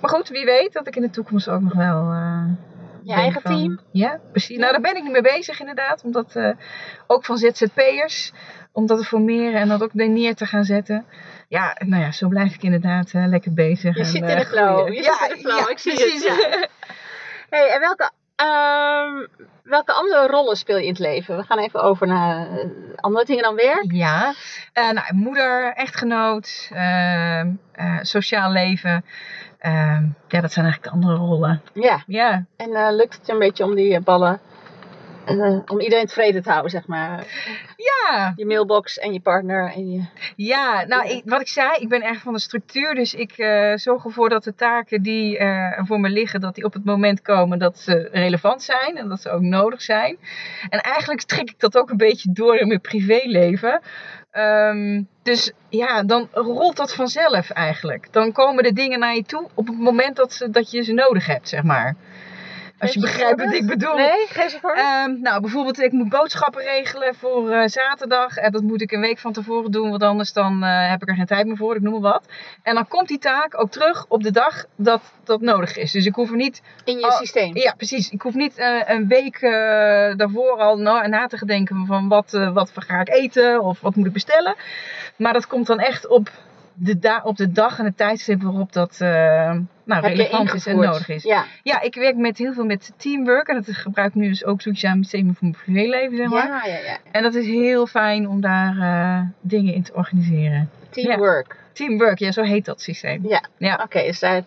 Maar 0.00 0.10
goed, 0.10 0.28
wie 0.28 0.44
weet 0.44 0.72
dat 0.72 0.86
ik 0.86 0.96
in 0.96 1.02
de 1.02 1.10
toekomst 1.10 1.48
ook 1.48 1.60
nog 1.60 1.72
wel. 1.72 2.12
Je 3.04 3.12
eigen 3.12 3.40
van- 3.40 3.56
team? 3.56 3.80
Ja, 3.92 4.20
precies. 4.30 4.56
Nou, 4.58 4.72
daar 4.72 4.80
ben 4.80 4.96
ik 4.96 5.02
nu 5.02 5.10
mee 5.10 5.22
bezig 5.22 5.60
inderdaad. 5.60 6.02
Omdat 6.04 6.36
eh, 6.36 6.50
ook 7.06 7.24
van 7.24 7.36
ZZP'ers. 7.38 8.32
Om 8.72 8.86
dat 8.86 8.98
te 8.98 9.04
formeren 9.04 9.60
en 9.60 9.68
dat 9.68 9.82
ook 9.82 9.94
neer 9.94 10.34
te 10.34 10.46
gaan 10.46 10.64
zetten. 10.64 11.06
Ja, 11.48 11.76
nou 11.84 12.02
ja, 12.02 12.12
zo 12.12 12.28
blijf 12.28 12.54
ik 12.54 12.62
inderdaad 12.62 13.10
eh, 13.12 13.26
lekker 13.26 13.52
bezig. 13.54 13.94
Je 13.94 14.00
en, 14.00 14.06
zit 14.06 14.22
in 14.22 14.28
eh, 14.28 14.38
de 14.38 14.46
flow. 14.46 14.76
groeien. 14.78 14.94
Je 14.94 15.02
ja, 15.02 15.16
zit 15.18 15.28
in 15.30 15.34
de 15.36 15.40
flow. 15.40 15.58
ja, 15.58 15.68
Ik 15.68 15.78
zie 15.78 15.92
het, 15.92 16.00
precies. 16.00 16.24
ja. 16.24 16.66
Hey, 17.50 17.68
en 17.70 17.80
welke, 17.80 18.10
ehm, 18.36 19.26
welke 19.62 19.92
andere 19.92 20.26
rollen 20.26 20.56
speel 20.56 20.76
je 20.76 20.82
in 20.82 20.88
het 20.88 20.98
leven? 20.98 21.36
We 21.36 21.42
gaan 21.42 21.58
even 21.58 21.82
over 21.82 22.06
naar 22.06 22.48
andere 22.96 23.24
dingen 23.24 23.42
dan 23.42 23.54
werk. 23.54 23.92
Ja, 23.92 24.32
Eh, 24.72 24.90
nou, 24.90 25.14
moeder, 25.14 25.72
echtgenoot, 25.74 26.68
ehm, 26.72 27.50
eh, 27.72 27.98
sociaal 28.02 28.50
leven. 28.50 29.04
Ehm, 29.64 30.04
ja, 30.28 30.40
dat 30.40 30.52
zijn 30.52 30.64
eigenlijk 30.64 30.82
de 30.82 30.90
andere 30.90 31.14
rollen. 31.14 31.62
Ja, 31.72 32.02
Ja, 32.06 32.44
en 32.56 32.74
eh, 32.74 32.88
lukt 32.90 33.16
het 33.16 33.26
je 33.26 33.32
een 33.32 33.38
beetje 33.38 33.64
om 33.64 33.74
die 33.74 33.94
eh, 33.94 34.02
ballen, 34.02 34.40
eh, 35.24 35.58
om 35.66 35.80
iedereen 35.80 36.06
tevreden 36.06 36.42
te 36.42 36.48
houden, 36.48 36.70
zeg 36.70 36.86
maar? 36.86 37.24
ja, 37.76 38.32
Je 38.36 38.46
mailbox 38.46 38.98
en 38.98 39.12
je 39.12 39.20
partner 39.20 39.72
en 39.72 39.90
je... 39.90 40.04
ja. 40.36 40.84
Nou, 40.86 41.08
ik, 41.08 41.22
wat 41.24 41.40
ik 41.40 41.48
zei, 41.48 41.76
ik 41.78 41.88
ben 41.88 42.02
erg 42.02 42.20
van 42.20 42.32
de 42.32 42.38
structuur. 42.38 42.94
Dus 42.94 43.14
ik 43.14 43.32
zorg 43.74 44.04
ervoor 44.04 44.28
dat 44.28 44.44
de 44.44 44.54
taken 44.54 45.02
die 45.02 45.38
voor 45.76 46.00
me 46.00 46.08
liggen, 46.08 46.40
dat 46.40 46.54
die 46.54 46.64
op 46.64 46.72
het 46.72 46.84
moment 46.84 47.22
komen 47.22 47.58
dat 47.58 47.78
ze 47.78 48.08
relevant 48.12 48.62
zijn. 48.62 48.96
En 48.96 49.08
dat 49.08 49.20
ze 49.20 49.30
ook 49.30 49.42
nodig 49.42 49.82
zijn. 49.82 50.18
En 50.68 50.80
eigenlijk 50.80 51.22
trek 51.22 51.50
ik 51.50 51.60
dat 51.60 51.76
ook 51.76 51.90
een 51.90 51.96
beetje 51.96 52.32
door 52.32 52.56
in 52.56 52.68
mijn 52.68 52.80
privéleven. 52.80 53.80
Ehm, 54.34 55.02
dus 55.22 55.52
ja, 55.68 56.02
dan 56.02 56.28
rolt 56.32 56.76
dat 56.76 56.94
vanzelf 56.94 57.50
eigenlijk. 57.50 58.08
Dan 58.10 58.32
komen 58.32 58.62
de 58.62 58.72
dingen 58.72 58.98
naar 58.98 59.14
je 59.14 59.24
toe 59.24 59.48
op 59.54 59.66
het 59.66 59.78
moment 59.78 60.16
dat, 60.16 60.32
ze, 60.32 60.50
dat 60.50 60.70
je 60.70 60.82
ze 60.82 60.92
nodig 60.92 61.26
hebt, 61.26 61.48
zeg 61.48 61.62
maar. 61.62 61.96
Als 62.78 62.92
je 62.92 63.00
begrijpt 63.00 63.40
wat 63.44 63.52
ik 63.52 63.66
bedoel. 63.66 63.94
Nee, 63.94 64.26
geef 64.28 64.50
ze 64.50 64.58
voor. 64.60 64.74
Ehm, 64.74 65.20
nou, 65.20 65.40
bijvoorbeeld, 65.40 65.78
ik 65.78 65.92
moet 65.92 66.08
boodschappen 66.08 66.62
regelen 66.62 67.14
voor 67.14 67.50
eh, 67.50 67.68
zaterdag. 67.68 68.36
En 68.36 68.52
dat 68.52 68.62
moet 68.62 68.82
ik 68.82 68.92
een 68.92 69.00
week 69.00 69.18
van 69.18 69.32
tevoren 69.32 69.70
doen, 69.70 69.90
want 69.90 70.02
anders 70.02 70.32
dan 70.32 70.62
eh, 70.62 70.90
heb 70.90 71.02
ik 71.02 71.08
er 71.08 71.14
geen 71.14 71.26
tijd 71.26 71.46
meer 71.46 71.56
voor, 71.56 71.76
ik 71.76 71.82
noem 71.82 72.00
maar 72.00 72.12
wat. 72.12 72.26
En 72.62 72.74
dan 72.74 72.88
komt 72.88 73.08
die 73.08 73.18
taak 73.18 73.60
ook 73.60 73.70
terug 73.70 74.04
op 74.08 74.22
de 74.22 74.30
dag 74.30 74.64
dat 74.76 75.02
dat 75.24 75.40
nodig 75.40 75.76
is. 75.76 75.92
Dus 75.92 76.06
ik 76.06 76.14
hoef 76.14 76.30
er 76.30 76.36
niet, 76.36 76.62
In 76.84 76.98
je 76.98 77.12
systeem. 77.12 77.56
ja 77.56 77.74
precies, 77.76 78.10
ik 78.10 78.22
hoef 78.22 78.34
niet 78.34 78.58
eh, 78.58 78.80
een 78.84 79.08
week 79.08 79.36
eh, 79.36 79.50
daarvoor 80.16 80.58
al 80.58 80.76
na, 80.78 81.06
na 81.06 81.26
te 81.26 81.38
gedenken 81.38 81.86
van 81.86 82.08
wat, 82.08 82.34
eh, 82.34 82.52
wat 82.52 82.72
ga 82.74 83.00
ik 83.00 83.08
eten 83.08 83.60
of 83.60 83.80
wat 83.80 83.94
moet 83.94 84.06
ik 84.06 84.12
bestellen. 84.12 84.54
Maar 85.16 85.32
dat 85.32 85.46
komt 85.46 85.66
dan 85.66 85.78
echt 85.78 86.08
op 86.08 86.30
de, 86.74 86.98
da 86.98 87.20
op 87.24 87.36
de 87.36 87.52
dag 87.52 87.78
en 87.78 87.84
het 87.84 87.96
tijdstip 87.96 88.42
waarop 88.42 88.72
dat 88.72 89.00
eh, 89.00 89.56
nou, 89.84 90.06
relevant 90.06 90.54
is 90.54 90.66
en 90.66 90.76
nodig 90.76 91.08
is. 91.08 91.22
Ja. 91.22 91.44
Ja, 91.62 91.80
ik 91.80 91.94
werk 91.94 92.16
met 92.16 92.38
heel 92.38 92.52
veel 92.52 92.64
met 92.64 92.92
teamwork. 92.96 93.48
En 93.48 93.54
dat 93.54 93.76
gebruik 93.76 94.08
ik 94.08 94.14
nu 94.14 94.28
dus 94.28 94.44
ook 94.44 94.62
zoiets 94.62 94.84
aan 94.84 94.98
besteed 94.98 95.24
voor 95.24 95.34
mijn 95.40 95.56
privéleven, 95.64 96.16
zeg 96.16 96.28
maar. 96.28 96.46
Ja, 96.46 96.66
ja, 96.66 96.78
ja. 96.78 96.98
En 97.10 97.22
dat 97.22 97.34
is 97.34 97.46
heel 97.46 97.86
fijn 97.86 98.28
om 98.28 98.40
daar 98.40 98.78
eh, 98.78 99.26
dingen 99.40 99.74
in 99.74 99.82
te 99.82 99.94
organiseren. 99.94 100.70
Teamwork. 100.90 101.56
Teamwork, 101.72 102.18
ja, 102.18 102.32
zo 102.32 102.42
heet 102.42 102.64
dat 102.64 102.80
systeem. 102.80 103.28
Ja. 103.28 103.44
Ja. 103.56 103.80
Oké, 103.82 104.02
dus 104.02 104.18
daar 104.18 104.42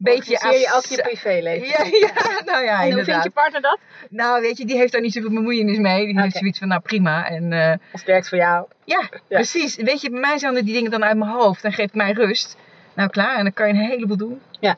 Beetje 0.00 0.32
organiseer 0.34 0.60
je 0.60 0.66
ook 0.66 0.74
als- 0.74 0.88
je 0.88 1.02
privéleven. 1.02 1.66
Ja, 1.66 1.84
ja, 2.08 2.40
nou 2.52 2.64
ja, 2.64 2.82
en 2.84 2.92
hoe 2.92 3.04
vindt 3.04 3.24
je 3.24 3.30
partner 3.30 3.60
dat? 3.60 3.78
Nou, 4.10 4.40
weet 4.40 4.58
je, 4.58 4.64
die 4.66 4.76
heeft 4.76 4.92
daar 4.92 5.00
niet 5.00 5.12
zoveel 5.12 5.32
bemoeienis 5.32 5.78
mee. 5.78 6.06
Die 6.06 6.20
heeft 6.20 6.36
zoiets 6.36 6.58
van, 6.58 6.68
nou 6.68 6.80
prima. 6.80 7.28
En 7.28 7.52
eh, 7.52 7.70
Als 7.70 7.78
het 7.92 8.04
werkt 8.04 8.28
voor 8.28 8.38
jou. 8.38 8.66
ja, 8.84 9.08
precies. 9.28 9.76
Weet 9.76 10.00
je, 10.00 10.10
bij 10.10 10.20
mij 10.20 10.38
zijn 10.38 10.54
die 10.54 10.62
dingen 10.74 10.90
dan 10.90 11.04
uit 11.04 11.16
mijn 11.16 11.30
hoofd. 11.30 11.62
Dan 11.62 11.72
geeft 11.72 11.94
mij 11.94 12.12
rust. 12.12 12.56
Nou, 12.94 13.10
klaar. 13.10 13.36
En 13.36 13.42
dan 13.42 13.52
kan 13.52 13.66
je 13.68 13.72
een 13.74 13.88
heleboel 13.88 14.16
doen. 14.16 14.40
Ja. 14.60 14.76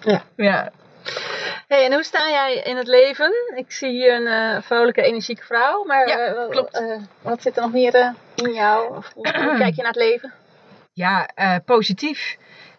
Ja. 0.00 0.22
Ja. 0.36 0.70
Hey, 1.68 1.84
en 1.84 1.92
hoe 1.92 2.02
sta 2.02 2.28
jij 2.30 2.54
in 2.64 2.76
het 2.76 2.86
leven? 2.86 3.32
Ik 3.56 3.72
zie 3.72 3.90
hier 3.90 4.14
een 4.14 4.26
eh, 4.26 4.62
vrolijke, 4.62 5.02
energieke 5.02 5.42
vrouw. 5.44 5.84
Maar 5.84 6.08
Ja, 6.08 6.16
eh, 6.18 6.48
klopt. 6.50 6.74
eh, 6.80 6.96
wat 7.22 7.42
zit 7.42 7.56
er 7.56 7.62
nog 7.62 7.72
meer 7.72 7.94
eh, 7.94 8.08
in 8.34 8.52
jou? 8.52 8.96
Of 8.96 9.12
hoe, 9.14 9.28
hoe 9.42 9.56
kijk 9.62 9.74
je 9.76 9.82
naar 9.82 9.92
het 9.92 10.00
leven? 10.02 10.32
ja, 10.92 11.28
eh, 11.34 11.54
positief. 11.64 12.36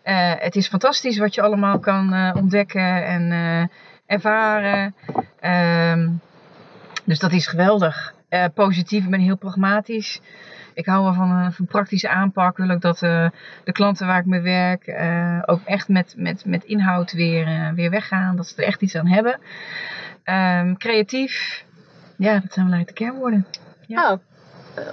Eh, 0.08 0.34
het 0.38 0.56
is 0.56 0.68
fantastisch 0.68 1.18
wat 1.18 1.36
je 1.36 1.42
allemaal 1.42 1.80
kan 1.80 2.14
eh, 2.14 2.36
ontdekken 2.36 3.06
en 3.06 3.32
eh, 3.32 3.64
ervaren. 4.06 4.96
Ehm, 5.40 6.10
dus 7.04 7.20
dat 7.20 7.32
is 7.32 7.48
geweldig. 7.48 8.16
Positief, 8.54 9.04
ik 9.04 9.10
ben 9.10 9.20
heel 9.20 9.38
pragmatisch. 9.38 10.22
Ik 10.74 10.86
hou 10.86 11.04
wel 11.04 11.14
van 11.14 11.32
een, 11.32 11.52
van 11.52 11.66
praktische 11.66 12.10
aanpak. 12.10 12.58
Wil 12.58 12.70
ook 12.70 12.82
dat 12.82 13.00
de 13.00 13.32
klanten 13.72 14.08
waar 14.08 14.20
ik 14.20 14.26
mee 14.26 14.42
werk 14.42 14.88
ook 15.46 15.62
echt 15.66 15.88
met, 15.88 16.14
met, 16.18 16.46
met 16.46 16.64
inhoud 16.64 17.12
weer, 17.12 17.74
weer 17.76 17.90
weggaan. 17.90 18.36
Dat 18.36 18.48
ze 18.48 18.56
er 18.56 18.68
echt 18.68 18.82
iets 18.82 18.96
aan 18.96 19.08
hebben. 19.08 19.40
Ehm, 20.24 20.76
creatief. 20.76 21.64
Ja, 22.18 22.34
dat 22.40 22.54
zijn 22.54 22.66
belangrijke 22.66 23.04
kernwoorden. 23.04 23.46
Ja. 23.88 24.12
Oh, 24.12 24.20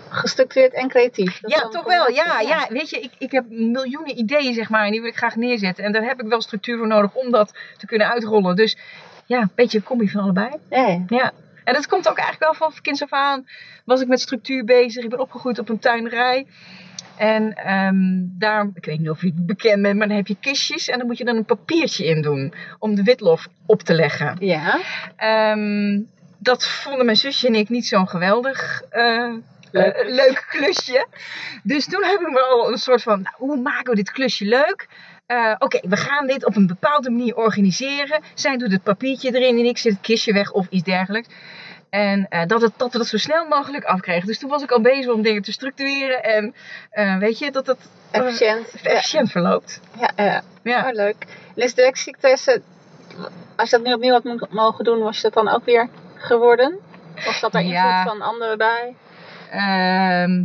gestructureerd 0.08 0.72
en 0.72 0.88
creatief. 0.88 1.40
Dat 1.40 1.50
Ja, 1.50 1.68
toch 1.68 1.84
wel. 1.84 2.10
Ja, 2.10 2.40
ja. 2.40 2.66
Weet 2.68 2.90
je, 2.90 3.00
ik, 3.00 3.10
ik 3.18 3.30
heb 3.30 3.44
miljoenen 3.48 4.18
ideeën, 4.18 4.54
zeg 4.54 4.68
maar, 4.68 4.84
en 4.84 4.90
die 4.90 5.00
wil 5.00 5.10
ik 5.10 5.16
graag 5.16 5.36
neerzetten. 5.36 5.84
En 5.84 5.92
daar 5.92 6.04
heb 6.04 6.22
ik 6.22 6.28
wel 6.28 6.40
structuur 6.40 6.78
voor 6.78 6.86
nodig 6.86 7.14
om 7.14 7.30
dat 7.30 7.54
te 7.76 7.86
kunnen 7.86 8.10
uitrollen. 8.10 8.56
Dus 8.56 8.76
ja, 9.26 9.40
een 9.40 9.50
beetje 9.54 9.78
een 9.78 9.84
combi 9.84 10.08
van 10.08 10.22
allebei. 10.22 10.50
Ja, 10.70 10.86
ja. 10.86 11.02
Ja. 11.08 11.32
En 11.64 11.74
dat 11.74 11.86
komt 11.86 12.08
ook 12.08 12.18
eigenlijk 12.18 12.58
wel 12.58 12.70
van 12.70 12.80
kinds 12.82 13.02
af 13.02 13.12
aan. 13.12 13.46
Was 13.84 14.00
ik 14.00 14.08
met 14.08 14.20
structuur 14.20 14.64
bezig. 14.64 15.04
Ik 15.04 15.10
ben 15.10 15.20
opgegroeid 15.20 15.58
op 15.58 15.68
een 15.68 15.78
tuinerij. 15.78 16.46
En 17.16 17.54
ehm, 17.54 18.22
daar, 18.38 18.70
ik 18.74 18.84
weet 18.84 18.98
niet 18.98 19.10
of 19.10 19.20
je 19.20 19.26
het 19.26 19.46
bekend 19.46 19.82
bent, 19.82 19.98
maar 19.98 20.08
dan 20.08 20.16
heb 20.16 20.26
je 20.26 20.36
kistjes. 20.40 20.88
En 20.88 20.98
dan 20.98 21.06
moet 21.06 21.18
je 21.18 21.24
dan 21.24 21.36
een 21.36 21.44
papiertje 21.44 22.04
in 22.04 22.22
doen. 22.22 22.54
Om 22.78 22.94
de 22.94 23.02
witlof 23.02 23.46
op 23.66 23.82
te 23.82 23.94
leggen. 23.94 24.36
Ja, 24.40 24.80
Ehm, 25.16 26.00
dat 26.38 26.66
vonden 26.66 27.04
mijn 27.04 27.16
zusje 27.16 27.46
en 27.46 27.54
ik 27.54 27.68
niet 27.68 27.86
zo'n 27.86 28.08
geweldig 28.08 28.82
eh, 28.90 29.32
Leuk. 29.82 29.94
eh, 29.94 30.08
leuk 30.14 30.46
klusje. 30.48 31.06
Dus 31.62 31.88
toen 31.88 32.04
heb 32.04 32.20
ik 32.20 32.30
me 32.30 32.40
al 32.40 32.72
een 32.72 32.78
soort 32.78 33.02
van, 33.02 33.22
nou, 33.22 33.34
hoe 33.38 33.56
maken 33.56 33.90
we 33.90 33.96
dit 33.96 34.10
klusje 34.12 34.44
leuk? 34.44 34.86
Eh, 35.26 35.54
Oké, 35.58 35.80
we 35.88 35.96
gaan 35.96 36.26
dit 36.26 36.44
op 36.44 36.56
een 36.56 36.66
bepaalde 36.66 37.10
manier 37.10 37.36
organiseren. 37.36 38.22
Zij 38.34 38.56
doet 38.56 38.72
het 38.72 38.82
papiertje 38.82 39.34
erin 39.34 39.58
en 39.58 39.64
ik 39.64 39.78
zet 39.78 39.92
het 39.92 40.00
kistje 40.00 40.32
weg 40.32 40.52
of 40.52 40.66
iets 40.70 40.84
dergelijks. 40.84 41.28
En 41.90 42.26
eh, 42.28 42.46
dat, 42.46 42.60
het, 42.60 42.72
dat 42.76 42.92
we 42.92 42.98
dat 42.98 43.06
zo 43.06 43.16
snel 43.18 43.46
mogelijk 43.46 43.84
afkregen. 43.84 44.26
Dus 44.26 44.38
toen 44.38 44.50
was 44.50 44.62
ik 44.62 44.70
al 44.70 44.80
bezig 44.80 45.12
om 45.12 45.22
dingen 45.22 45.42
te 45.42 45.52
structureren. 45.52 46.22
En 46.22 47.18
weet 47.18 47.38
je, 47.38 47.50
dat 47.50 47.66
het 47.66 47.78
efficiënt. 48.10 48.72
Ja, 48.82 48.90
efficiënt 48.90 49.30
verloopt. 49.30 49.80
ja, 50.00 50.10
ja. 50.16 50.42
Ja. 50.62 50.86
Oh, 50.88 50.92
leuk. 50.94 51.16
Als 53.56 53.70
je 53.70 53.76
dat 53.76 53.82
nu 53.86 53.92
opnieuw 53.92 54.12
had 54.12 54.24
mo- 54.24 54.46
mogen 54.50 54.84
doen, 54.84 54.98
was 54.98 55.16
je 55.16 55.22
dat 55.22 55.32
dan 55.44 55.48
ook 55.48 55.64
weer 55.64 55.88
geworden? 56.16 56.78
Of 57.16 57.34
zat 57.34 57.52
daar 57.52 57.62
invloed 57.62 57.78
Ja. 57.78 58.04
van 58.04 58.20
anderen 58.22 58.58
bij? 58.58 58.94
Ehm, 59.54 60.44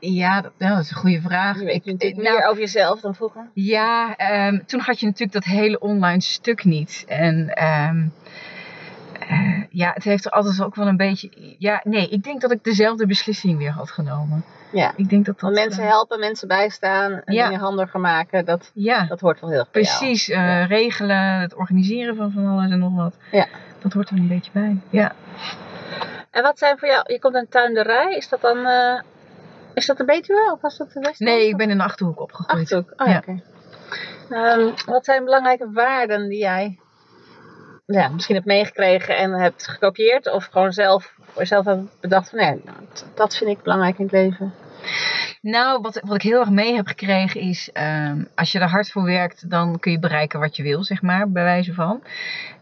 ja, 0.00 0.40
dat, 0.40 0.52
ja, 0.58 0.68
dat 0.68 0.78
is 0.84 0.90
een 0.90 0.96
goede 0.96 1.20
vraag. 1.20 1.58
Je 1.58 1.64
weet 1.64 1.84
natuurlijk 1.84 2.22
nou, 2.22 2.36
meer 2.36 2.46
over 2.46 2.60
jezelf 2.60 3.00
dan 3.00 3.14
vroeger. 3.14 3.48
Ja, 3.54 4.16
ehm, 4.16 4.58
toen 4.66 4.80
had 4.80 5.00
je 5.00 5.06
natuurlijk 5.06 5.32
dat 5.32 5.44
hele 5.44 5.78
online 5.78 6.20
stuk 6.20 6.64
niet. 6.64 7.04
En 7.08 7.48
ehm, 7.54 8.06
eh, 9.28 9.62
ja, 9.70 9.90
het 9.94 10.04
heeft 10.04 10.24
er 10.24 10.30
altijd 10.30 10.62
ook 10.62 10.74
wel 10.74 10.86
een 10.86 10.96
beetje. 10.96 11.30
Ja, 11.58 11.80
nee, 11.84 12.08
ik 12.08 12.22
denk 12.22 12.40
dat 12.40 12.50
ik 12.52 12.64
dezelfde 12.64 13.06
beslissing 13.06 13.58
weer 13.58 13.70
had 13.70 13.90
genomen. 13.90 14.44
Ja. 14.72 14.92
Ik 14.96 15.08
denk 15.10 15.24
dat 15.26 15.52
mensen 15.52 15.82
eh, 15.82 15.88
helpen, 15.88 16.20
mensen 16.20 16.48
bijstaan 16.48 17.12
en 17.24 17.34
Ja. 17.34 17.44
dingen 17.48 17.60
handiger 17.60 18.00
maken, 18.00 18.44
dat, 18.44 18.70
Ja, 18.74 19.04
dat 19.04 19.20
hoort 19.20 19.40
wel 19.40 19.50
heel 19.50 19.58
erg 19.58 19.70
precies. 19.70 20.28
eh, 20.28 20.36
Ja. 20.36 20.64
Regelen, 20.64 21.40
het 21.40 21.54
organiseren 21.54 22.16
van 22.16 22.30
van 22.32 22.46
alles 22.46 22.70
en 22.70 22.78
nog 22.78 22.94
wat. 22.94 23.16
Ja. 23.30 23.46
Dat 23.82 23.92
hoort 23.92 24.10
er 24.10 24.16
een 24.16 24.28
beetje 24.28 24.50
bij. 24.52 24.76
Ja. 24.90 25.12
En 26.38 26.44
wat 26.44 26.58
zijn 26.58 26.78
voor 26.78 26.88
jou, 26.88 27.12
je 27.12 27.18
komt 27.18 27.34
uit 27.34 27.44
een 27.44 27.50
tuinderij, 27.50 28.14
is 28.16 28.28
dat 28.28 28.40
dan, 28.40 28.66
eh, 28.66 29.00
is 29.74 29.86
dat 29.86 29.96
de 29.96 30.04
Betuwe 30.04 30.52
of 30.52 30.60
was 30.60 30.76
dat 30.76 30.92
de 30.92 31.00
Westland? 31.00 31.32
Nee, 31.32 31.48
ik 31.48 31.56
ben 31.56 31.70
in 31.70 31.76
de 31.76 31.84
achterhoek 31.84 32.20
opgegroeid. 32.20 32.62
Achterhoek, 32.62 32.92
oh, 32.96 33.06
Ja. 33.06 33.16
oké. 33.16 33.42
Ehm, 34.30 34.70
wat 34.86 35.04
zijn 35.04 35.24
belangrijke 35.24 35.70
waarden 35.72 36.28
die 36.28 36.38
jij 36.38 36.78
ja, 37.86 38.08
misschien 38.08 38.34
hebt 38.34 38.46
meegekregen 38.46 39.16
en 39.16 39.32
hebt 39.32 39.68
gekopieerd? 39.68 40.32
Of 40.32 40.44
gewoon 40.44 40.72
zelf, 40.72 41.14
voor 41.22 41.42
jezelf 41.42 41.64
hebt 41.64 42.00
bedacht 42.00 42.30
van 42.30 42.38
nee, 42.38 42.62
nou, 42.64 42.76
dat 43.14 43.36
vind 43.36 43.50
ik 43.50 43.62
belangrijk 43.62 43.98
in 43.98 44.04
het 44.04 44.12
leven. 44.12 44.54
Nou, 45.40 45.80
wat, 45.80 46.00
wat 46.04 46.14
ik 46.14 46.22
heel 46.22 46.40
erg 46.40 46.50
mee 46.50 46.74
heb 46.74 46.86
gekregen 46.86 47.40
is, 47.40 47.70
ehm, 47.72 48.24
als 48.34 48.52
je 48.52 48.58
er 48.58 48.68
hard 48.68 48.90
voor 48.90 49.04
werkt, 49.04 49.50
dan 49.50 49.78
kun 49.78 49.92
je 49.92 49.98
bereiken 49.98 50.40
wat 50.40 50.56
je 50.56 50.62
wil, 50.62 50.84
zeg 50.84 51.02
maar, 51.02 51.30
bij 51.30 51.42
wijze 51.42 51.74
van. 51.74 52.02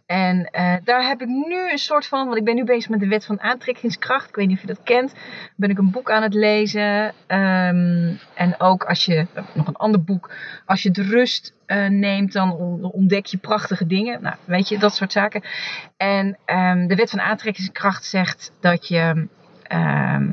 En 0.07 0.51
eh, 0.51 0.75
daar 0.85 1.07
heb 1.07 1.21
ik 1.21 1.29
nu 1.29 1.71
een 1.71 1.79
soort 1.79 2.07
van, 2.07 2.25
want 2.27 2.37
ik 2.39 2.45
ben 2.45 2.55
nu 2.55 2.65
bezig 2.65 2.91
met 2.91 3.01
de 3.01 3.09
wet 3.09 3.25
van 3.25 3.41
aantrekkingskracht. 3.41 4.29
Ik 4.29 4.35
weet 4.35 4.47
niet 4.47 4.57
of 4.57 4.61
je 4.63 4.67
dat 4.67 4.83
kent. 4.85 5.15
Ben 5.57 5.71
ik 5.71 5.79
een 5.79 5.91
boek 5.91 6.11
aan 6.11 6.23
het 6.23 6.35
lezen. 6.35 7.13
Ehm, 7.27 8.13
en 8.35 8.55
ook 8.61 8.85
als 8.85 9.05
je, 9.05 9.27
nog 9.55 9.67
een 9.67 9.77
ander 9.77 10.03
boek, 10.05 10.31
als 10.67 10.83
je 10.83 10.91
de 10.91 11.03
rust 11.03 11.55
eh, 11.67 11.87
neemt, 11.87 12.33
dan 12.33 12.53
on- 12.53 12.83
ontdek 12.85 13.27
je 13.27 13.37
prachtige 13.39 13.87
dingen. 13.87 14.23
Nou, 14.23 14.37
weet 14.45 14.69
je, 14.69 14.79
dat 14.79 14.95
soort 14.95 15.13
zaken. 15.13 15.43
En 15.97 16.39
ehm, 16.45 16.87
de 16.87 16.95
wet 16.95 17.11
van 17.11 17.21
aantrekkingskracht 17.21 18.05
zegt 18.05 18.53
dat 18.61 18.89
je 18.89 19.27
ehm, 19.63 20.29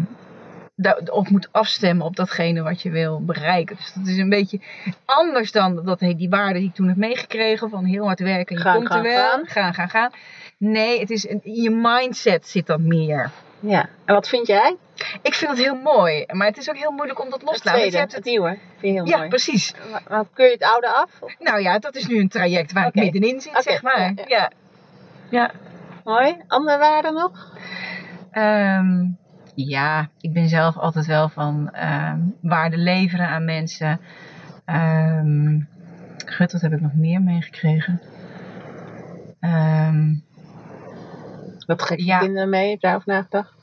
daarop 0.76 1.30
moet 1.30 1.48
afstemmen 1.52 2.06
op 2.06 2.16
datgene 2.16 2.62
wat 2.62 2.82
je 2.82 2.90
wil 2.90 3.26
bereiken. 3.26 3.76
Dus 3.76 3.94
dat 3.94 4.08
is 4.08 4.18
een 4.18 4.30
beetje 4.30 4.60
anders 5.06 5.52
dan 5.52 5.86
dat, 5.86 6.00
die 6.00 6.30
waarde 6.30 6.60
die 6.60 6.68
ik 6.68 6.76
toen 6.76 6.88
heb 6.88 6.98
meegekregen 6.98 7.70
van 7.70 7.86
heel 7.86 8.06
hard 8.06 8.20
werken 8.20 8.56
en 8.56 8.62
je 8.64 8.70
Gaan, 8.70 8.76
komt 8.76 8.88
gaan, 8.88 8.98
er 8.98 9.04
wel. 9.12 9.30
gaan. 9.30 9.46
gaan, 9.48 9.74
gaan, 9.74 9.90
gaan. 9.90 10.12
Nee, 10.58 11.00
het 11.00 11.10
is 11.10 11.30
een, 11.30 11.40
in 11.44 11.62
je 11.62 11.70
mindset 11.70 12.48
zit 12.48 12.66
dat 12.68 12.80
meer. 12.80 13.32
Ja. 13.60 13.90
En 14.06 14.14
wat 14.14 14.28
vind 14.28 14.48
jij? 14.48 14.76
Ik 15.22 15.34
vind 15.34 15.52
het 15.52 15.60
heel 15.60 15.76
mooi, 15.76 16.26
maar 16.32 16.48
het 16.48 16.58
is 16.58 16.70
ook 16.70 16.78
heel 16.78 16.92
moeilijk 16.92 17.22
om 17.22 17.30
dat 17.30 17.42
los 17.42 17.54
Het 17.54 17.62
te 17.62 17.68
laten. 17.68 17.82
tweede, 17.82 17.98
het, 17.98 18.10
je 18.10 18.16
hebt 18.16 18.28
nieuwe. 18.28 18.50
Vind 18.78 18.82
je 18.82 19.02
heel 19.02 19.06
ja, 19.06 19.18
mooi. 19.18 19.30
precies. 19.30 19.74
Maar, 19.92 20.02
maar 20.10 20.24
keur 20.34 20.46
je 20.46 20.52
het 20.52 20.64
oude 20.64 20.88
af? 20.88 21.10
Of- 21.22 21.36
Nou 21.40 21.62
ja, 21.62 21.80
dat 21.80 21.96
is 21.96 22.08
nu 22.08 22.20
een 22.20 22.30
traject 22.30 22.72
waar 22.72 22.88
Oké. 22.88 23.02
ik 23.02 23.12
middenin 23.12 23.42
zit, 23.42 23.64
zeg 23.64 23.82
maar. 23.82 24.00
ja, 24.00 24.14
ja. 24.16 24.24
Ja. 24.28 24.52
ja. 25.30 25.52
Mooi. 26.04 26.36
Andere 26.48 26.78
waarden 26.78 27.14
nog? 27.14 27.58
Ehm, 28.32 29.06
ja, 29.56 30.10
ik 30.22 30.34
ben 30.34 30.48
zelf 30.50 30.78
altijd 30.78 31.06
wel 31.06 31.30
van 31.30 31.70
ehm, 31.72 32.20
waarde 32.42 32.78
leveren 32.78 33.28
aan 33.28 33.46
mensen. 33.46 34.00
Ehm 34.66 35.60
gut, 36.26 36.52
wat 36.52 36.62
heb 36.62 36.74
ik 36.74 36.82
nog 36.82 36.94
meer 36.94 37.22
meegekregen? 37.22 38.02
Ehm, 39.40 40.14
Wat 41.66 41.82
geef 41.82 41.98
je 41.98 42.06
Ja. 42.06 42.20
kinderen 42.20 42.50
mee? 42.50 42.70
Heb 42.70 42.80
je 42.80 42.88
daarover 42.88 43.14
nagedacht? 43.14 43.54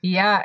Ja, 0.00 0.44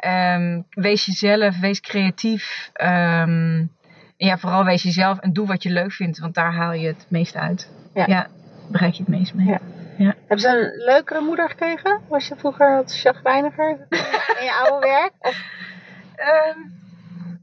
wees 0.70 1.06
jezelf, 1.06 1.60
wees 1.60 1.82
creatief. 1.82 2.70
En 2.74 3.72
ja, 4.18 4.38
vooral 4.38 4.64
wees 4.64 4.84
jezelf 4.84 5.20
en 5.20 5.34
doe 5.34 5.48
wat 5.48 5.64
je 5.64 5.70
leuk 5.70 5.92
vindt, 5.92 6.20
want 6.20 6.34
daar 6.36 6.54
haal 6.54 6.74
je 6.74 6.88
het 6.88 7.06
meest 7.10 7.36
uit. 7.36 7.70
Ja. 7.94 8.28
bereik 8.68 8.94
je 8.94 9.04
het 9.04 9.12
meest 9.12 9.34
mee. 9.34 9.48
Ja. 9.48 9.60
Hebben 10.06 10.40
ze 10.40 10.50
een 10.50 10.84
leukere 10.86 11.22
moeder 11.22 11.50
gekregen? 11.50 12.02
Was 12.10 12.28
je 12.28 12.36
vroeger 12.36 12.76
wat 12.76 13.00
chagrijniger 13.00 13.70
in 14.40 14.44
je 14.44 14.54
oude 14.64 14.88
werk? 14.88 15.14
Of 15.20 15.60
Ehm, 16.16 16.60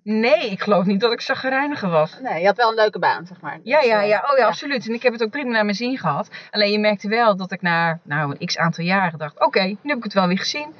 Nee, 0.02 0.50
ik 0.50 0.62
geloof 0.62 0.84
niet 0.84 1.00
dat 1.00 1.12
ik 1.12 1.20
zagrijniger 1.20 1.88
was. 1.88 2.18
Nee, 2.20 2.40
je 2.40 2.46
had 2.46 2.56
wel 2.56 2.68
een 2.68 2.74
leuke 2.74 2.98
baan, 2.98 3.26
zeg 3.26 3.40
maar. 3.40 3.58
Ja, 3.62 3.80
ja, 3.80 4.00
ja. 4.00 4.28
Oh 4.30 4.38
ja, 4.38 4.46
absoluut. 4.46 4.86
En 4.86 4.94
ik 4.94 5.02
heb 5.02 5.12
het 5.12 5.22
ook 5.22 5.30
prima 5.30 5.50
naar 5.50 5.64
mijn 5.64 5.76
zin 5.76 5.98
gehad. 5.98 6.30
Alleen 6.50 6.72
je 6.72 6.78
merkte 6.78 7.08
wel 7.08 7.36
dat 7.36 7.52
ik 7.52 7.62
na 7.62 7.98
nou, 8.02 8.36
een 8.38 8.46
x 8.46 8.58
aantal 8.58 8.84
jaren 8.84 9.18
dacht... 9.18 9.40
Oké, 9.40 9.62
nu 9.64 9.78
heb 9.82 9.96
ik 9.96 10.02
het 10.02 10.12
wel 10.12 10.26
weer 10.26 10.38
gezien. 10.38 10.74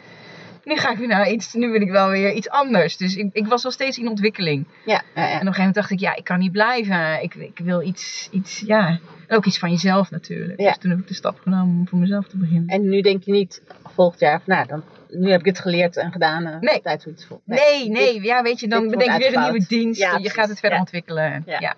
Nu 0.69 0.77
ga 0.77 0.91
ik 0.91 0.99
weer 0.99 1.09
naar 1.09 1.31
iets... 1.31 1.55
Nu 1.55 1.71
wil 1.71 1.81
ik 1.81 1.91
wel 1.91 2.09
weer 2.11 2.33
iets 2.33 2.49
anders. 2.49 2.97
Dus 2.97 3.17
ik, 3.17 3.29
ik 3.33 3.47
was 3.47 3.63
wel 3.63 3.73
steeds 3.73 3.99
in 3.99 4.09
ontwikkeling. 4.09 4.67
Ja, 4.85 5.03
ja, 5.15 5.23
ja. 5.23 5.23
En 5.23 5.25
op 5.25 5.33
een 5.33 5.39
gegeven 5.39 5.57
moment 5.59 5.75
dacht 5.75 5.91
ik... 5.91 5.99
Ja, 6.01 6.17
ik 6.17 6.25
kan 6.25 6.39
niet 6.39 6.53
blijven. 6.53 7.23
Ik, 7.23 7.35
ik 7.35 7.61
wil 7.63 7.83
iets... 7.83 8.29
iets 8.31 8.61
ja. 8.67 8.99
En 9.27 9.37
ook 9.37 9.47
iets 9.47 9.59
van 9.59 9.71
jezelf 9.71 10.11
natuurlijk. 10.11 10.61
Ja. 10.61 10.69
Dus 10.69 10.79
toen 10.79 10.91
heb 10.91 10.99
ik 11.01 11.09
de 11.09 11.15
stap 11.15 11.39
genomen 11.39 11.79
om 11.79 11.89
voor 11.89 11.99
mezelf 11.99 12.27
te 12.29 12.37
beginnen. 12.37 12.69
En 12.69 12.89
nu 12.89 13.01
denk 13.01 13.23
je 13.23 13.33
niet 13.33 13.63
volgend 13.95 14.21
jaar 14.21 14.41
van, 14.45 14.55
nou, 14.55 14.67
dan, 14.67 14.83
nu 15.11 15.31
heb 15.31 15.41
ik 15.41 15.47
het 15.47 15.59
geleerd 15.59 15.97
en 15.97 16.13
gedaan. 16.13 16.47
eh, 16.47 16.61
Nee. 16.61 16.81
Tijd 16.83 17.03
voor 17.03 17.13
iets 17.13 17.25
vol. 17.27 17.41
Nee, 17.45 17.89
nee. 17.91 18.23
Ja, 18.23 18.43
weet 18.43 18.61
je, 18.61 18.69
dan 18.69 18.89
bedenk 18.89 19.13
je 19.13 19.19
weer 19.19 19.37
een 19.37 19.43
nieuwe 19.43 19.67
dienst. 19.69 20.03
En 20.03 20.23
je 20.23 20.31
gaat 20.31 20.49
het 20.49 20.61
verder 20.61 20.79
ontwikkelen. 20.79 21.43
Ja. 21.47 21.75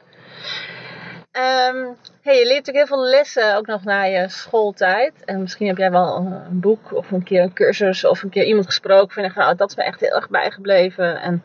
Ehm, 1.30 1.86
hey, 2.22 2.38
je 2.38 2.46
leert 2.46 2.66
natuurlijk 2.66 2.76
heel 2.76 2.86
veel 2.86 3.04
lessen 3.04 3.56
ook 3.56 3.66
nog 3.66 3.84
na 3.84 4.02
je 4.02 4.28
schooltijd. 4.28 5.24
En 5.24 5.40
misschien 5.40 5.66
heb 5.66 5.76
jij 5.76 5.90
wel 5.90 6.16
een, 6.16 6.32
een 6.32 6.60
boek 6.60 6.92
of 6.92 7.10
een 7.10 7.22
keer 7.22 7.42
een 7.42 7.52
cursus 7.52 8.04
of 8.04 8.22
een 8.22 8.30
keer 8.30 8.44
iemand 8.44 8.66
gesproken. 8.66 9.14
Van, 9.14 9.42
nou, 9.42 9.56
dat 9.56 9.70
is 9.70 9.76
me 9.76 9.82
echt 9.82 10.00
heel 10.00 10.14
erg 10.14 10.28
bijgebleven. 10.28 11.20
En 11.20 11.42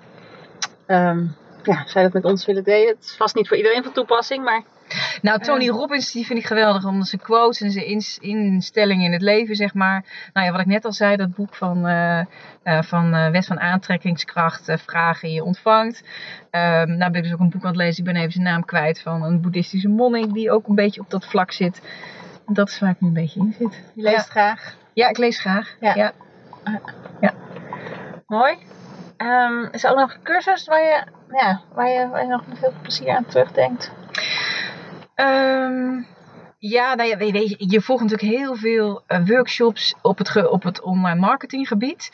ehm, 0.86 1.24
ja, 1.64 1.86
zou 1.86 2.06
je 2.06 2.12
dat 2.12 2.14
met 2.14 2.26
ons 2.26 2.46
willen 2.46 2.64
delen? 2.64 2.96
Het 2.96 3.04
is 3.04 3.16
vast 3.16 3.36
niet 3.36 3.48
voor 3.48 3.58
iedereen 3.58 3.84
van 3.84 3.94
toepassing, 3.94 4.44
maar 4.44 4.64
Nou, 5.22 5.40
Tony 5.40 5.68
Robbins, 5.70 6.12
die 6.12 6.26
vind 6.26 6.40
ik 6.40 6.46
geweldig. 6.46 6.86
Omdat 6.86 7.08
zijn 7.08 7.22
quotes 7.22 7.62
en 7.62 7.72
zijn 7.72 7.86
ins- 7.86 8.18
instellingen 8.18 9.06
in 9.06 9.12
het 9.14 9.22
leven, 9.22 9.56
zeg 9.56 9.74
maar. 9.74 10.06
Nou 10.34 10.46
ja, 10.46 10.52
wat 10.52 10.62
ik 10.62 10.68
net 10.68 10.86
al 10.86 10.92
zei, 10.94 11.16
dat 11.16 11.34
boek 11.36 11.56
van, 11.56 11.88
eh, 11.88 12.82
van 12.82 13.14
eh, 13.14 13.30
Wet 13.30 13.46
van 13.46 13.60
Aantrekkingskracht, 13.60 14.72
Vragen 14.86 15.32
je 15.32 15.44
ontvangt. 15.44 16.04
Ehm 16.50 16.98
nou 16.98 17.12
ben 17.12 17.16
ik 17.16 17.24
dus 17.24 17.34
ook 17.34 17.40
een 17.40 17.50
boek 17.50 17.62
aan 17.64 17.68
het 17.68 17.78
lezen, 17.78 18.06
ik 18.06 18.14
ben 18.14 18.22
even 18.22 18.32
zijn 18.32 18.44
naam 18.44 18.66
kwijt, 18.66 19.02
van 19.02 19.24
een 19.24 19.42
boeddhistische 19.42 19.88
monnik 19.90 20.34
die 20.34 20.52
ook 20.52 20.68
een 20.68 20.76
beetje 20.76 21.02
op 21.02 21.10
dat 21.10 21.26
vlak 21.26 21.52
zit. 21.52 21.82
Dat 22.46 22.70
is 22.70 22.80
waar 22.80 22.90
ik 22.90 23.02
nu 23.02 23.08
een 23.08 23.14
beetje 23.14 23.40
in 23.40 23.56
zit. 23.58 23.74
je 23.94 24.02
leest 24.02 24.16
Ja, 24.16 24.22
graag. 24.22 24.76
ja 24.94 25.10
ik 25.10 25.18
lees 25.18 25.40
graag. 25.40 25.76
Ja. 25.80 26.12
Ja. 27.22 27.34
Mooi. 28.28 28.58
Ehm, 29.18 29.66
is 29.72 29.84
er 29.84 29.92
ook 29.92 29.98
nog 29.98 30.14
een 30.14 30.22
cursus 30.24 30.66
waar 30.68 30.82
je, 30.84 31.04
ja, 31.32 31.62
waar 31.74 31.90
je, 31.90 32.08
waar 32.08 32.22
je 32.22 32.28
nog 32.28 32.44
veel 32.54 32.74
plezier 32.82 33.16
aan 33.16 33.26
terugdenkt? 33.26 33.92
Ehm, 35.16 36.02
ja, 36.58 36.96
nou 36.96 37.10
ja, 37.10 37.18
weet 37.18 37.50
je, 37.50 37.56
je 37.58 37.82
volgt 37.82 38.04
natuurlijk 38.04 38.38
heel 38.38 38.56
veel 38.56 39.04
eh, 39.08 39.26
workshops 39.26 39.96
op 40.02 40.18
het, 40.18 40.50
op 40.50 40.64
het 40.64 40.82
online 40.82 41.20
marketinggebied. 41.20 42.12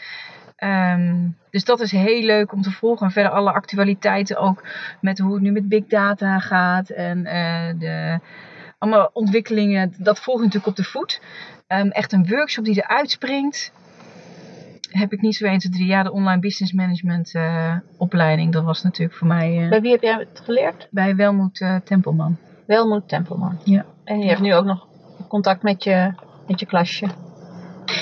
Ehm, 0.56 1.28
dus 1.50 1.64
dat 1.64 1.80
is 1.80 1.92
heel 1.92 2.22
leuk 2.22 2.54
om 2.54 2.62
te 2.62 2.72
volgen. 2.72 3.06
En 3.06 3.12
verder 3.12 3.32
alle 3.32 3.52
actualiteiten 3.52 4.38
ook 4.38 4.64
met 5.02 5.20
hoe 5.20 5.34
het 5.34 5.42
nu 5.42 5.52
met 5.52 5.70
big 5.70 5.86
data 5.86 6.40
gaat. 6.40 6.90
En 6.90 7.26
eh, 7.26 7.80
de 7.80 8.20
allemaal 8.78 9.10
ontwikkelingen, 9.14 9.94
dat 9.98 10.20
volg 10.20 10.38
je 10.38 10.44
natuurlijk 10.46 10.72
op 10.72 10.76
de 10.76 10.90
voet. 10.90 11.22
Ehm, 11.68 11.88
echt 11.88 12.12
een 12.12 12.28
workshop 12.28 12.66
die 12.66 12.76
eruit 12.84 13.12
springt. 13.12 13.72
Heb 14.90 15.14
ik 15.14 15.22
niet 15.22 15.36
zo 15.36 15.46
1, 15.46 15.58
2, 15.58 15.72
3 15.72 15.86
jaar 15.86 16.04
de 16.04 16.12
online 16.12 16.40
business 16.40 16.74
management 16.74 17.36
eh, 17.36 17.76
opleiding. 17.98 18.54
Dat 18.54 18.64
was 18.64 18.84
natuurlijk 18.84 19.18
voor 19.18 19.28
mij 19.28 19.68
Bij 19.70 19.82
wie 19.82 19.92
heb 19.92 20.02
jij 20.02 20.18
het 20.18 20.42
geleerd? 20.44 20.88
bij 20.92 21.16
Welmoed 21.16 21.62
eh, 21.62 21.76
Tempelman. 21.76 22.38
Welmoed 22.72 23.08
Tempelman. 23.08 23.60
Ja. 23.64 23.86
En 24.04 24.20
je 24.20 24.28
hebt 24.28 24.40
nu 24.42 24.54
ook 24.56 24.66
nog 24.66 24.88
contact 25.28 25.64
met 25.64 25.84
je, 25.84 26.14
met 26.48 26.60
je 26.60 26.66
klasje. 26.66 27.08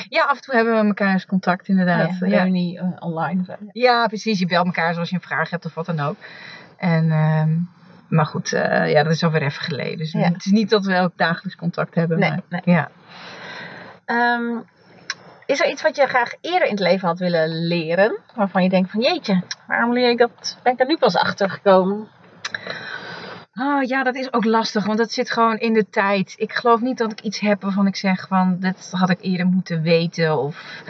Ja, 0.10 0.24
af 0.24 0.36
en 0.36 0.42
toe 0.42 0.56
hebben 0.56 0.74
we 0.82 0.88
elkaar 0.88 1.12
eens 1.14 1.26
contact 1.26 1.68
inderdaad. 1.68 2.18
ja, 2.20 2.28
Ja, 2.28 2.42
reunie 2.44 2.80
eh, 2.80 2.86
online. 3.00 3.44
Zo. 3.44 3.54
ja, 3.72 4.08
precies. 4.08 4.40
Je 4.40 4.46
belt 4.46 4.66
elkaar 4.66 4.98
als 4.98 5.10
je 5.10 5.16
een 5.16 5.22
vraag 5.22 5.50
hebt 5.50 5.66
of 5.66 5.74
wat 5.74 5.86
dan 5.86 6.00
ook. 6.00 6.16
En, 6.78 7.12
ehm, 7.12 7.50
maar 8.10 8.26
goed, 8.26 8.54
eh, 8.54 8.92
ja, 8.92 9.04
dat 9.04 9.12
is 9.12 9.24
alweer 9.24 9.42
even 9.42 9.62
geleden. 9.64 9.98
Dus 9.98 10.12
Ja. 10.12 10.20
het 10.20 10.46
is 10.46 10.52
niet 10.52 10.70
dat 10.70 10.86
we 10.86 10.94
elk 10.94 11.12
dagelijks 11.16 11.56
contact 11.56 11.96
hebben. 11.96 12.20
Nee, 12.20 12.30
maar, 12.30 12.42
nee. 12.50 12.62
Ja. 12.76 12.90
Ehm, 14.06 14.58
is 15.46 15.60
er 15.60 15.70
iets 15.70 15.82
wat 15.82 15.96
je 15.96 16.08
graag 16.08 16.34
eerder 16.42 16.64
in 16.68 16.72
het 16.74 16.80
leven 16.84 17.08
had 17.08 17.20
willen 17.20 17.68
leren? 17.68 18.18
Waarvan 18.36 18.64
je 18.64 18.70
denkt 18.70 18.92
van 18.92 19.02
jeetje, 19.02 19.44
waarom 19.68 19.94
leer 19.94 20.10
ik 20.10 20.18
dat? 20.18 20.58
Ben 20.64 20.72
ik 20.72 20.78
daar 20.78 20.88
nu 20.88 20.98
pas 20.98 21.16
achter 21.16 21.50
gekomen? 21.50 22.08
Oh, 23.62 23.84
ja, 23.84 24.04
dat 24.04 24.16
is 24.16 24.34
ook 24.34 24.46
lastig, 24.46 24.86
want 24.86 24.98
dat 24.98 25.12
zit 25.12 25.32
gewoon 25.32 25.58
in 25.58 25.74
de 25.74 25.90
tijd. 25.90 26.34
Ik 26.38 26.54
geloof 26.54 26.82
niet 26.82 26.98
dat 26.98 27.12
ik 27.12 27.22
iets 27.22 27.40
heb 27.40 27.62
waarvan 27.62 27.88
ik 27.88 27.96
zeg 27.96 28.28
van, 28.28 28.58
dit 28.60 28.92
had 28.92 29.10
ik 29.10 29.22
eerder 29.22 29.46
moeten 29.46 29.82
weten. 29.82 30.38
Of 30.38 30.84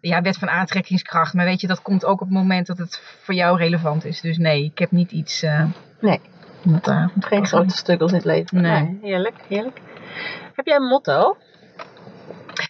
ja, 0.00 0.22
wet 0.22 0.38
van 0.38 0.48
aantrekkingskracht. 0.48 1.34
Maar 1.34 1.44
weet 1.44 1.60
je, 1.60 1.66
dat 1.66 1.82
komt 1.82 2.04
ook 2.04 2.20
op 2.20 2.28
het 2.28 2.36
moment 2.36 2.66
dat 2.66 2.78
het 2.78 3.02
voor 3.22 3.34
jou 3.34 3.58
relevant 3.58 4.04
is. 4.04 4.20
Dus 4.20 4.38
nee, 4.38 4.64
ik 4.64 4.78
heb 4.78 4.90
niet 4.90 5.10
iets... 5.12 5.42
eh, 5.42 5.64
Nee. 6.00 6.20
wat 6.62 6.84
daar... 6.84 7.10
Geen 7.20 7.46
grote 7.46 7.76
struggles 7.76 8.10
in 8.10 8.16
het 8.16 8.26
leven. 8.26 8.60
Nee. 8.62 8.98
heerlijk, 9.02 9.34
heerlijk. 9.48 9.80
Heb 10.54 10.66
jij 10.66 10.76
een 10.76 10.86
motto? 10.88 11.36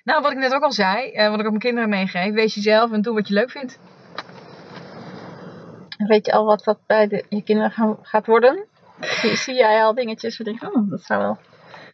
Nou, 0.04 0.22
wat 0.22 0.32
ik 0.32 0.38
net 0.38 0.54
ook 0.54 0.62
al 0.62 0.72
zei, 0.72 1.10
eh, 1.12 1.28
wat 1.30 1.38
ik 1.38 1.44
ook 1.44 1.50
mijn 1.50 1.62
kinderen 1.62 1.88
meegeef. 1.88 2.32
Wees 2.32 2.54
jezelf 2.54 2.92
en 2.92 3.02
doe 3.02 3.14
wat 3.14 3.28
je 3.28 3.34
leuk 3.34 3.50
vindt. 3.50 3.78
Weet 5.96 6.26
je 6.26 6.32
al 6.32 6.44
wat 6.44 6.64
dat 6.64 6.78
bij 6.86 7.06
de, 7.08 7.24
je 7.28 7.42
kinderen 7.42 7.70
gaan, 7.70 7.96
gaat 8.02 8.26
worden? 8.26 8.64
Zie, 9.00 9.36
zie 9.36 9.54
jij 9.54 9.82
al 9.82 9.94
dingetjes 9.94 10.38
waar 10.38 10.46
je 10.46 10.58
denkt, 10.58 10.74
oh, 10.76 10.90
dat 10.90 11.02
zou 11.02 11.20
wel... 11.22 11.38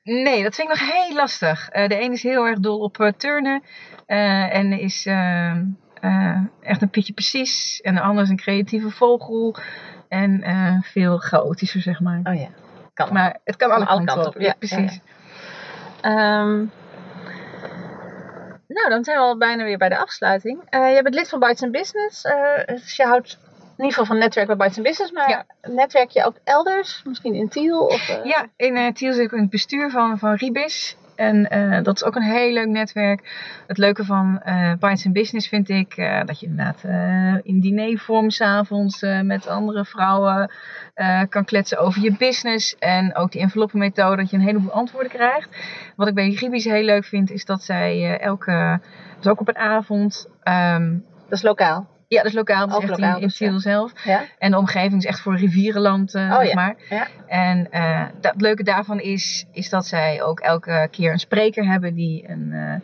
Nee, 0.02 0.42
dat 0.42 0.54
vind 0.54 0.70
ik 0.70 0.78
nog 0.80 0.92
heel 0.92 1.14
lastig. 1.14 1.68
Eh, 1.68 1.88
de 1.88 2.00
een 2.02 2.12
is 2.12 2.22
heel 2.22 2.46
erg 2.46 2.58
dol 2.58 2.78
op 2.80 3.00
eh, 3.00 3.12
turnen. 3.16 3.62
eh, 4.06 4.54
en 4.56 4.72
is 4.72 5.06
eh, 5.06 5.56
eh, 6.00 6.38
echt 6.60 6.82
een 6.82 6.90
pietje 6.90 7.12
precies. 7.12 7.80
En 7.80 7.94
de 7.94 8.00
ander 8.00 8.22
is 8.24 8.28
een 8.30 8.36
creatieve 8.36 8.90
vogel. 8.90 9.56
En 10.08 10.42
veel 10.84 11.18
chaotischer, 11.18 11.80
zeg 11.80 12.00
maar. 12.00 12.20
Oh 12.24 12.34
ja, 12.34 12.48
kan. 12.94 13.12
Maar 13.12 13.38
het 13.44 13.56
kan 13.56 13.70
alle, 13.70 13.84
alle 13.86 14.04
kanten 14.04 14.26
op. 14.26 14.40
Ja, 14.40 14.54
precies. 14.58 15.00
Ehm, 16.00 16.64
nou, 18.68 18.88
dan 18.88 19.04
zijn 19.04 19.16
we 19.16 19.22
al 19.22 19.38
bijna 19.38 19.64
weer 19.64 19.78
bij 19.78 19.88
de 19.88 19.98
afsluiting. 19.98 20.60
Je 20.70 21.00
bent 21.02 21.14
lid 21.14 21.28
van 21.28 21.40
Bites 21.40 21.70
Business. 21.70 22.24
eh, 22.24 22.66
dus 22.66 22.96
je 22.96 23.04
houdt 23.04 23.38
in 23.76 23.84
ieder 23.84 23.90
geval 23.98 24.04
van 24.04 24.18
netwerk 24.18 24.46
bij 24.46 24.56
Bites 24.56 24.80
Business. 24.82 25.12
Maar 25.12 25.28
Ja. 25.30 25.44
netwerk 25.62 26.10
je 26.10 26.24
ook 26.24 26.36
elders? 26.44 27.02
Misschien 27.04 27.34
in 27.34 27.48
Tiel? 27.48 27.80
Of, 27.86 28.08
eh, 28.08 28.24
Ja, 28.24 28.46
in 28.56 28.76
uh, 28.76 28.88
Tiel 28.92 29.12
zit 29.12 29.24
ik 29.24 29.32
in 29.32 29.40
het 29.40 29.50
bestuur 29.50 29.90
van, 29.90 30.18
van 30.18 30.34
Ribis. 30.34 30.96
En 31.16 31.50
eh, 31.50 31.82
dat 31.82 31.94
is 31.96 32.04
ook 32.04 32.16
een 32.16 32.22
heel 32.22 32.52
leuk 32.52 32.66
netwerk. 32.68 33.20
Het 33.66 33.78
leuke 33.78 34.04
van 34.04 34.40
eh 34.44 34.72
Bites 34.78 35.12
Business 35.12 35.48
vind 35.48 35.68
ik 35.68 35.96
dat 36.26 36.40
je 36.40 36.46
inderdaad 36.46 36.84
eh, 36.84 37.34
in 37.42 37.60
dinervorm 37.60 38.30
s'avonds 38.30 39.02
avonds 39.04 39.26
met 39.26 39.46
andere 39.48 39.84
vrouwen 39.84 40.50
kan 41.28 41.44
kletsen 41.44 41.78
over 41.78 42.02
je 42.02 42.16
business. 42.16 42.76
En 42.78 43.16
ook 43.16 43.32
die 43.32 43.40
enveloppenmethode, 43.40 44.16
dat 44.16 44.30
je 44.30 44.36
een 44.36 44.42
heleboel 44.42 44.72
antwoorden 44.72 45.10
krijgt. 45.12 45.48
Wat 45.96 46.08
ik 46.08 46.14
bij 46.14 46.28
Ribis 46.30 46.64
heel 46.64 46.82
leuk 46.84 47.04
vind, 47.04 47.30
is 47.30 47.44
dat 47.44 47.62
zij 47.62 48.18
elke, 48.18 48.80
dus 49.16 49.26
ook 49.32 49.40
op 49.40 49.48
een 49.48 49.56
avond... 49.58 50.28
ehm, 50.42 50.98
Dat 51.28 51.38
is 51.38 51.42
lokaal. 51.42 51.86
Ja, 52.12 52.18
dat 52.22 52.26
is 52.30 52.32
lokaal, 52.32 52.66
dus 52.66 52.98
in, 52.98 53.04
in 53.14 53.20
dus. 53.20 53.36
Tiel 53.36 53.60
zelf. 53.60 53.92
Ja? 54.04 54.24
En 54.38 54.50
de 54.50 54.56
omgeving 54.58 54.94
is 54.94 55.04
echt 55.04 55.20
voor 55.20 55.36
rivierenland, 55.36 56.14
eh, 56.14 56.22
Oh, 56.22 56.36
zeg 56.38 56.48
ja. 56.48 56.54
maar. 56.54 56.74
Ja. 56.88 57.06
En 57.26 57.70
eh, 57.70 58.04
dat, 58.20 58.32
het 58.32 58.40
leuke 58.40 58.62
daarvan 58.62 59.00
is, 59.00 59.44
is 59.52 59.68
dat 59.68 59.86
zij 59.86 60.22
ook 60.22 60.40
elke 60.40 60.88
keer 60.90 61.12
een 61.12 61.18
spreker 61.18 61.66
hebben 61.66 61.94
die 61.94 62.28
een, 62.28 62.50
eh, 62.52 62.74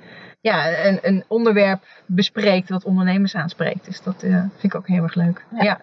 ja, 0.40 0.84
een, 0.86 0.98
een 1.02 1.24
onderwerp 1.28 1.82
bespreekt 2.06 2.68
wat 2.68 2.84
ondernemers 2.84 3.34
aanspreekt. 3.34 3.84
Dus 3.84 4.02
dat 4.02 4.14
vind 4.20 4.62
ik 4.62 4.74
ook 4.74 4.86
heel 4.86 5.02
erg 5.02 5.14
leuk. 5.14 5.44
Ja. 5.58 5.80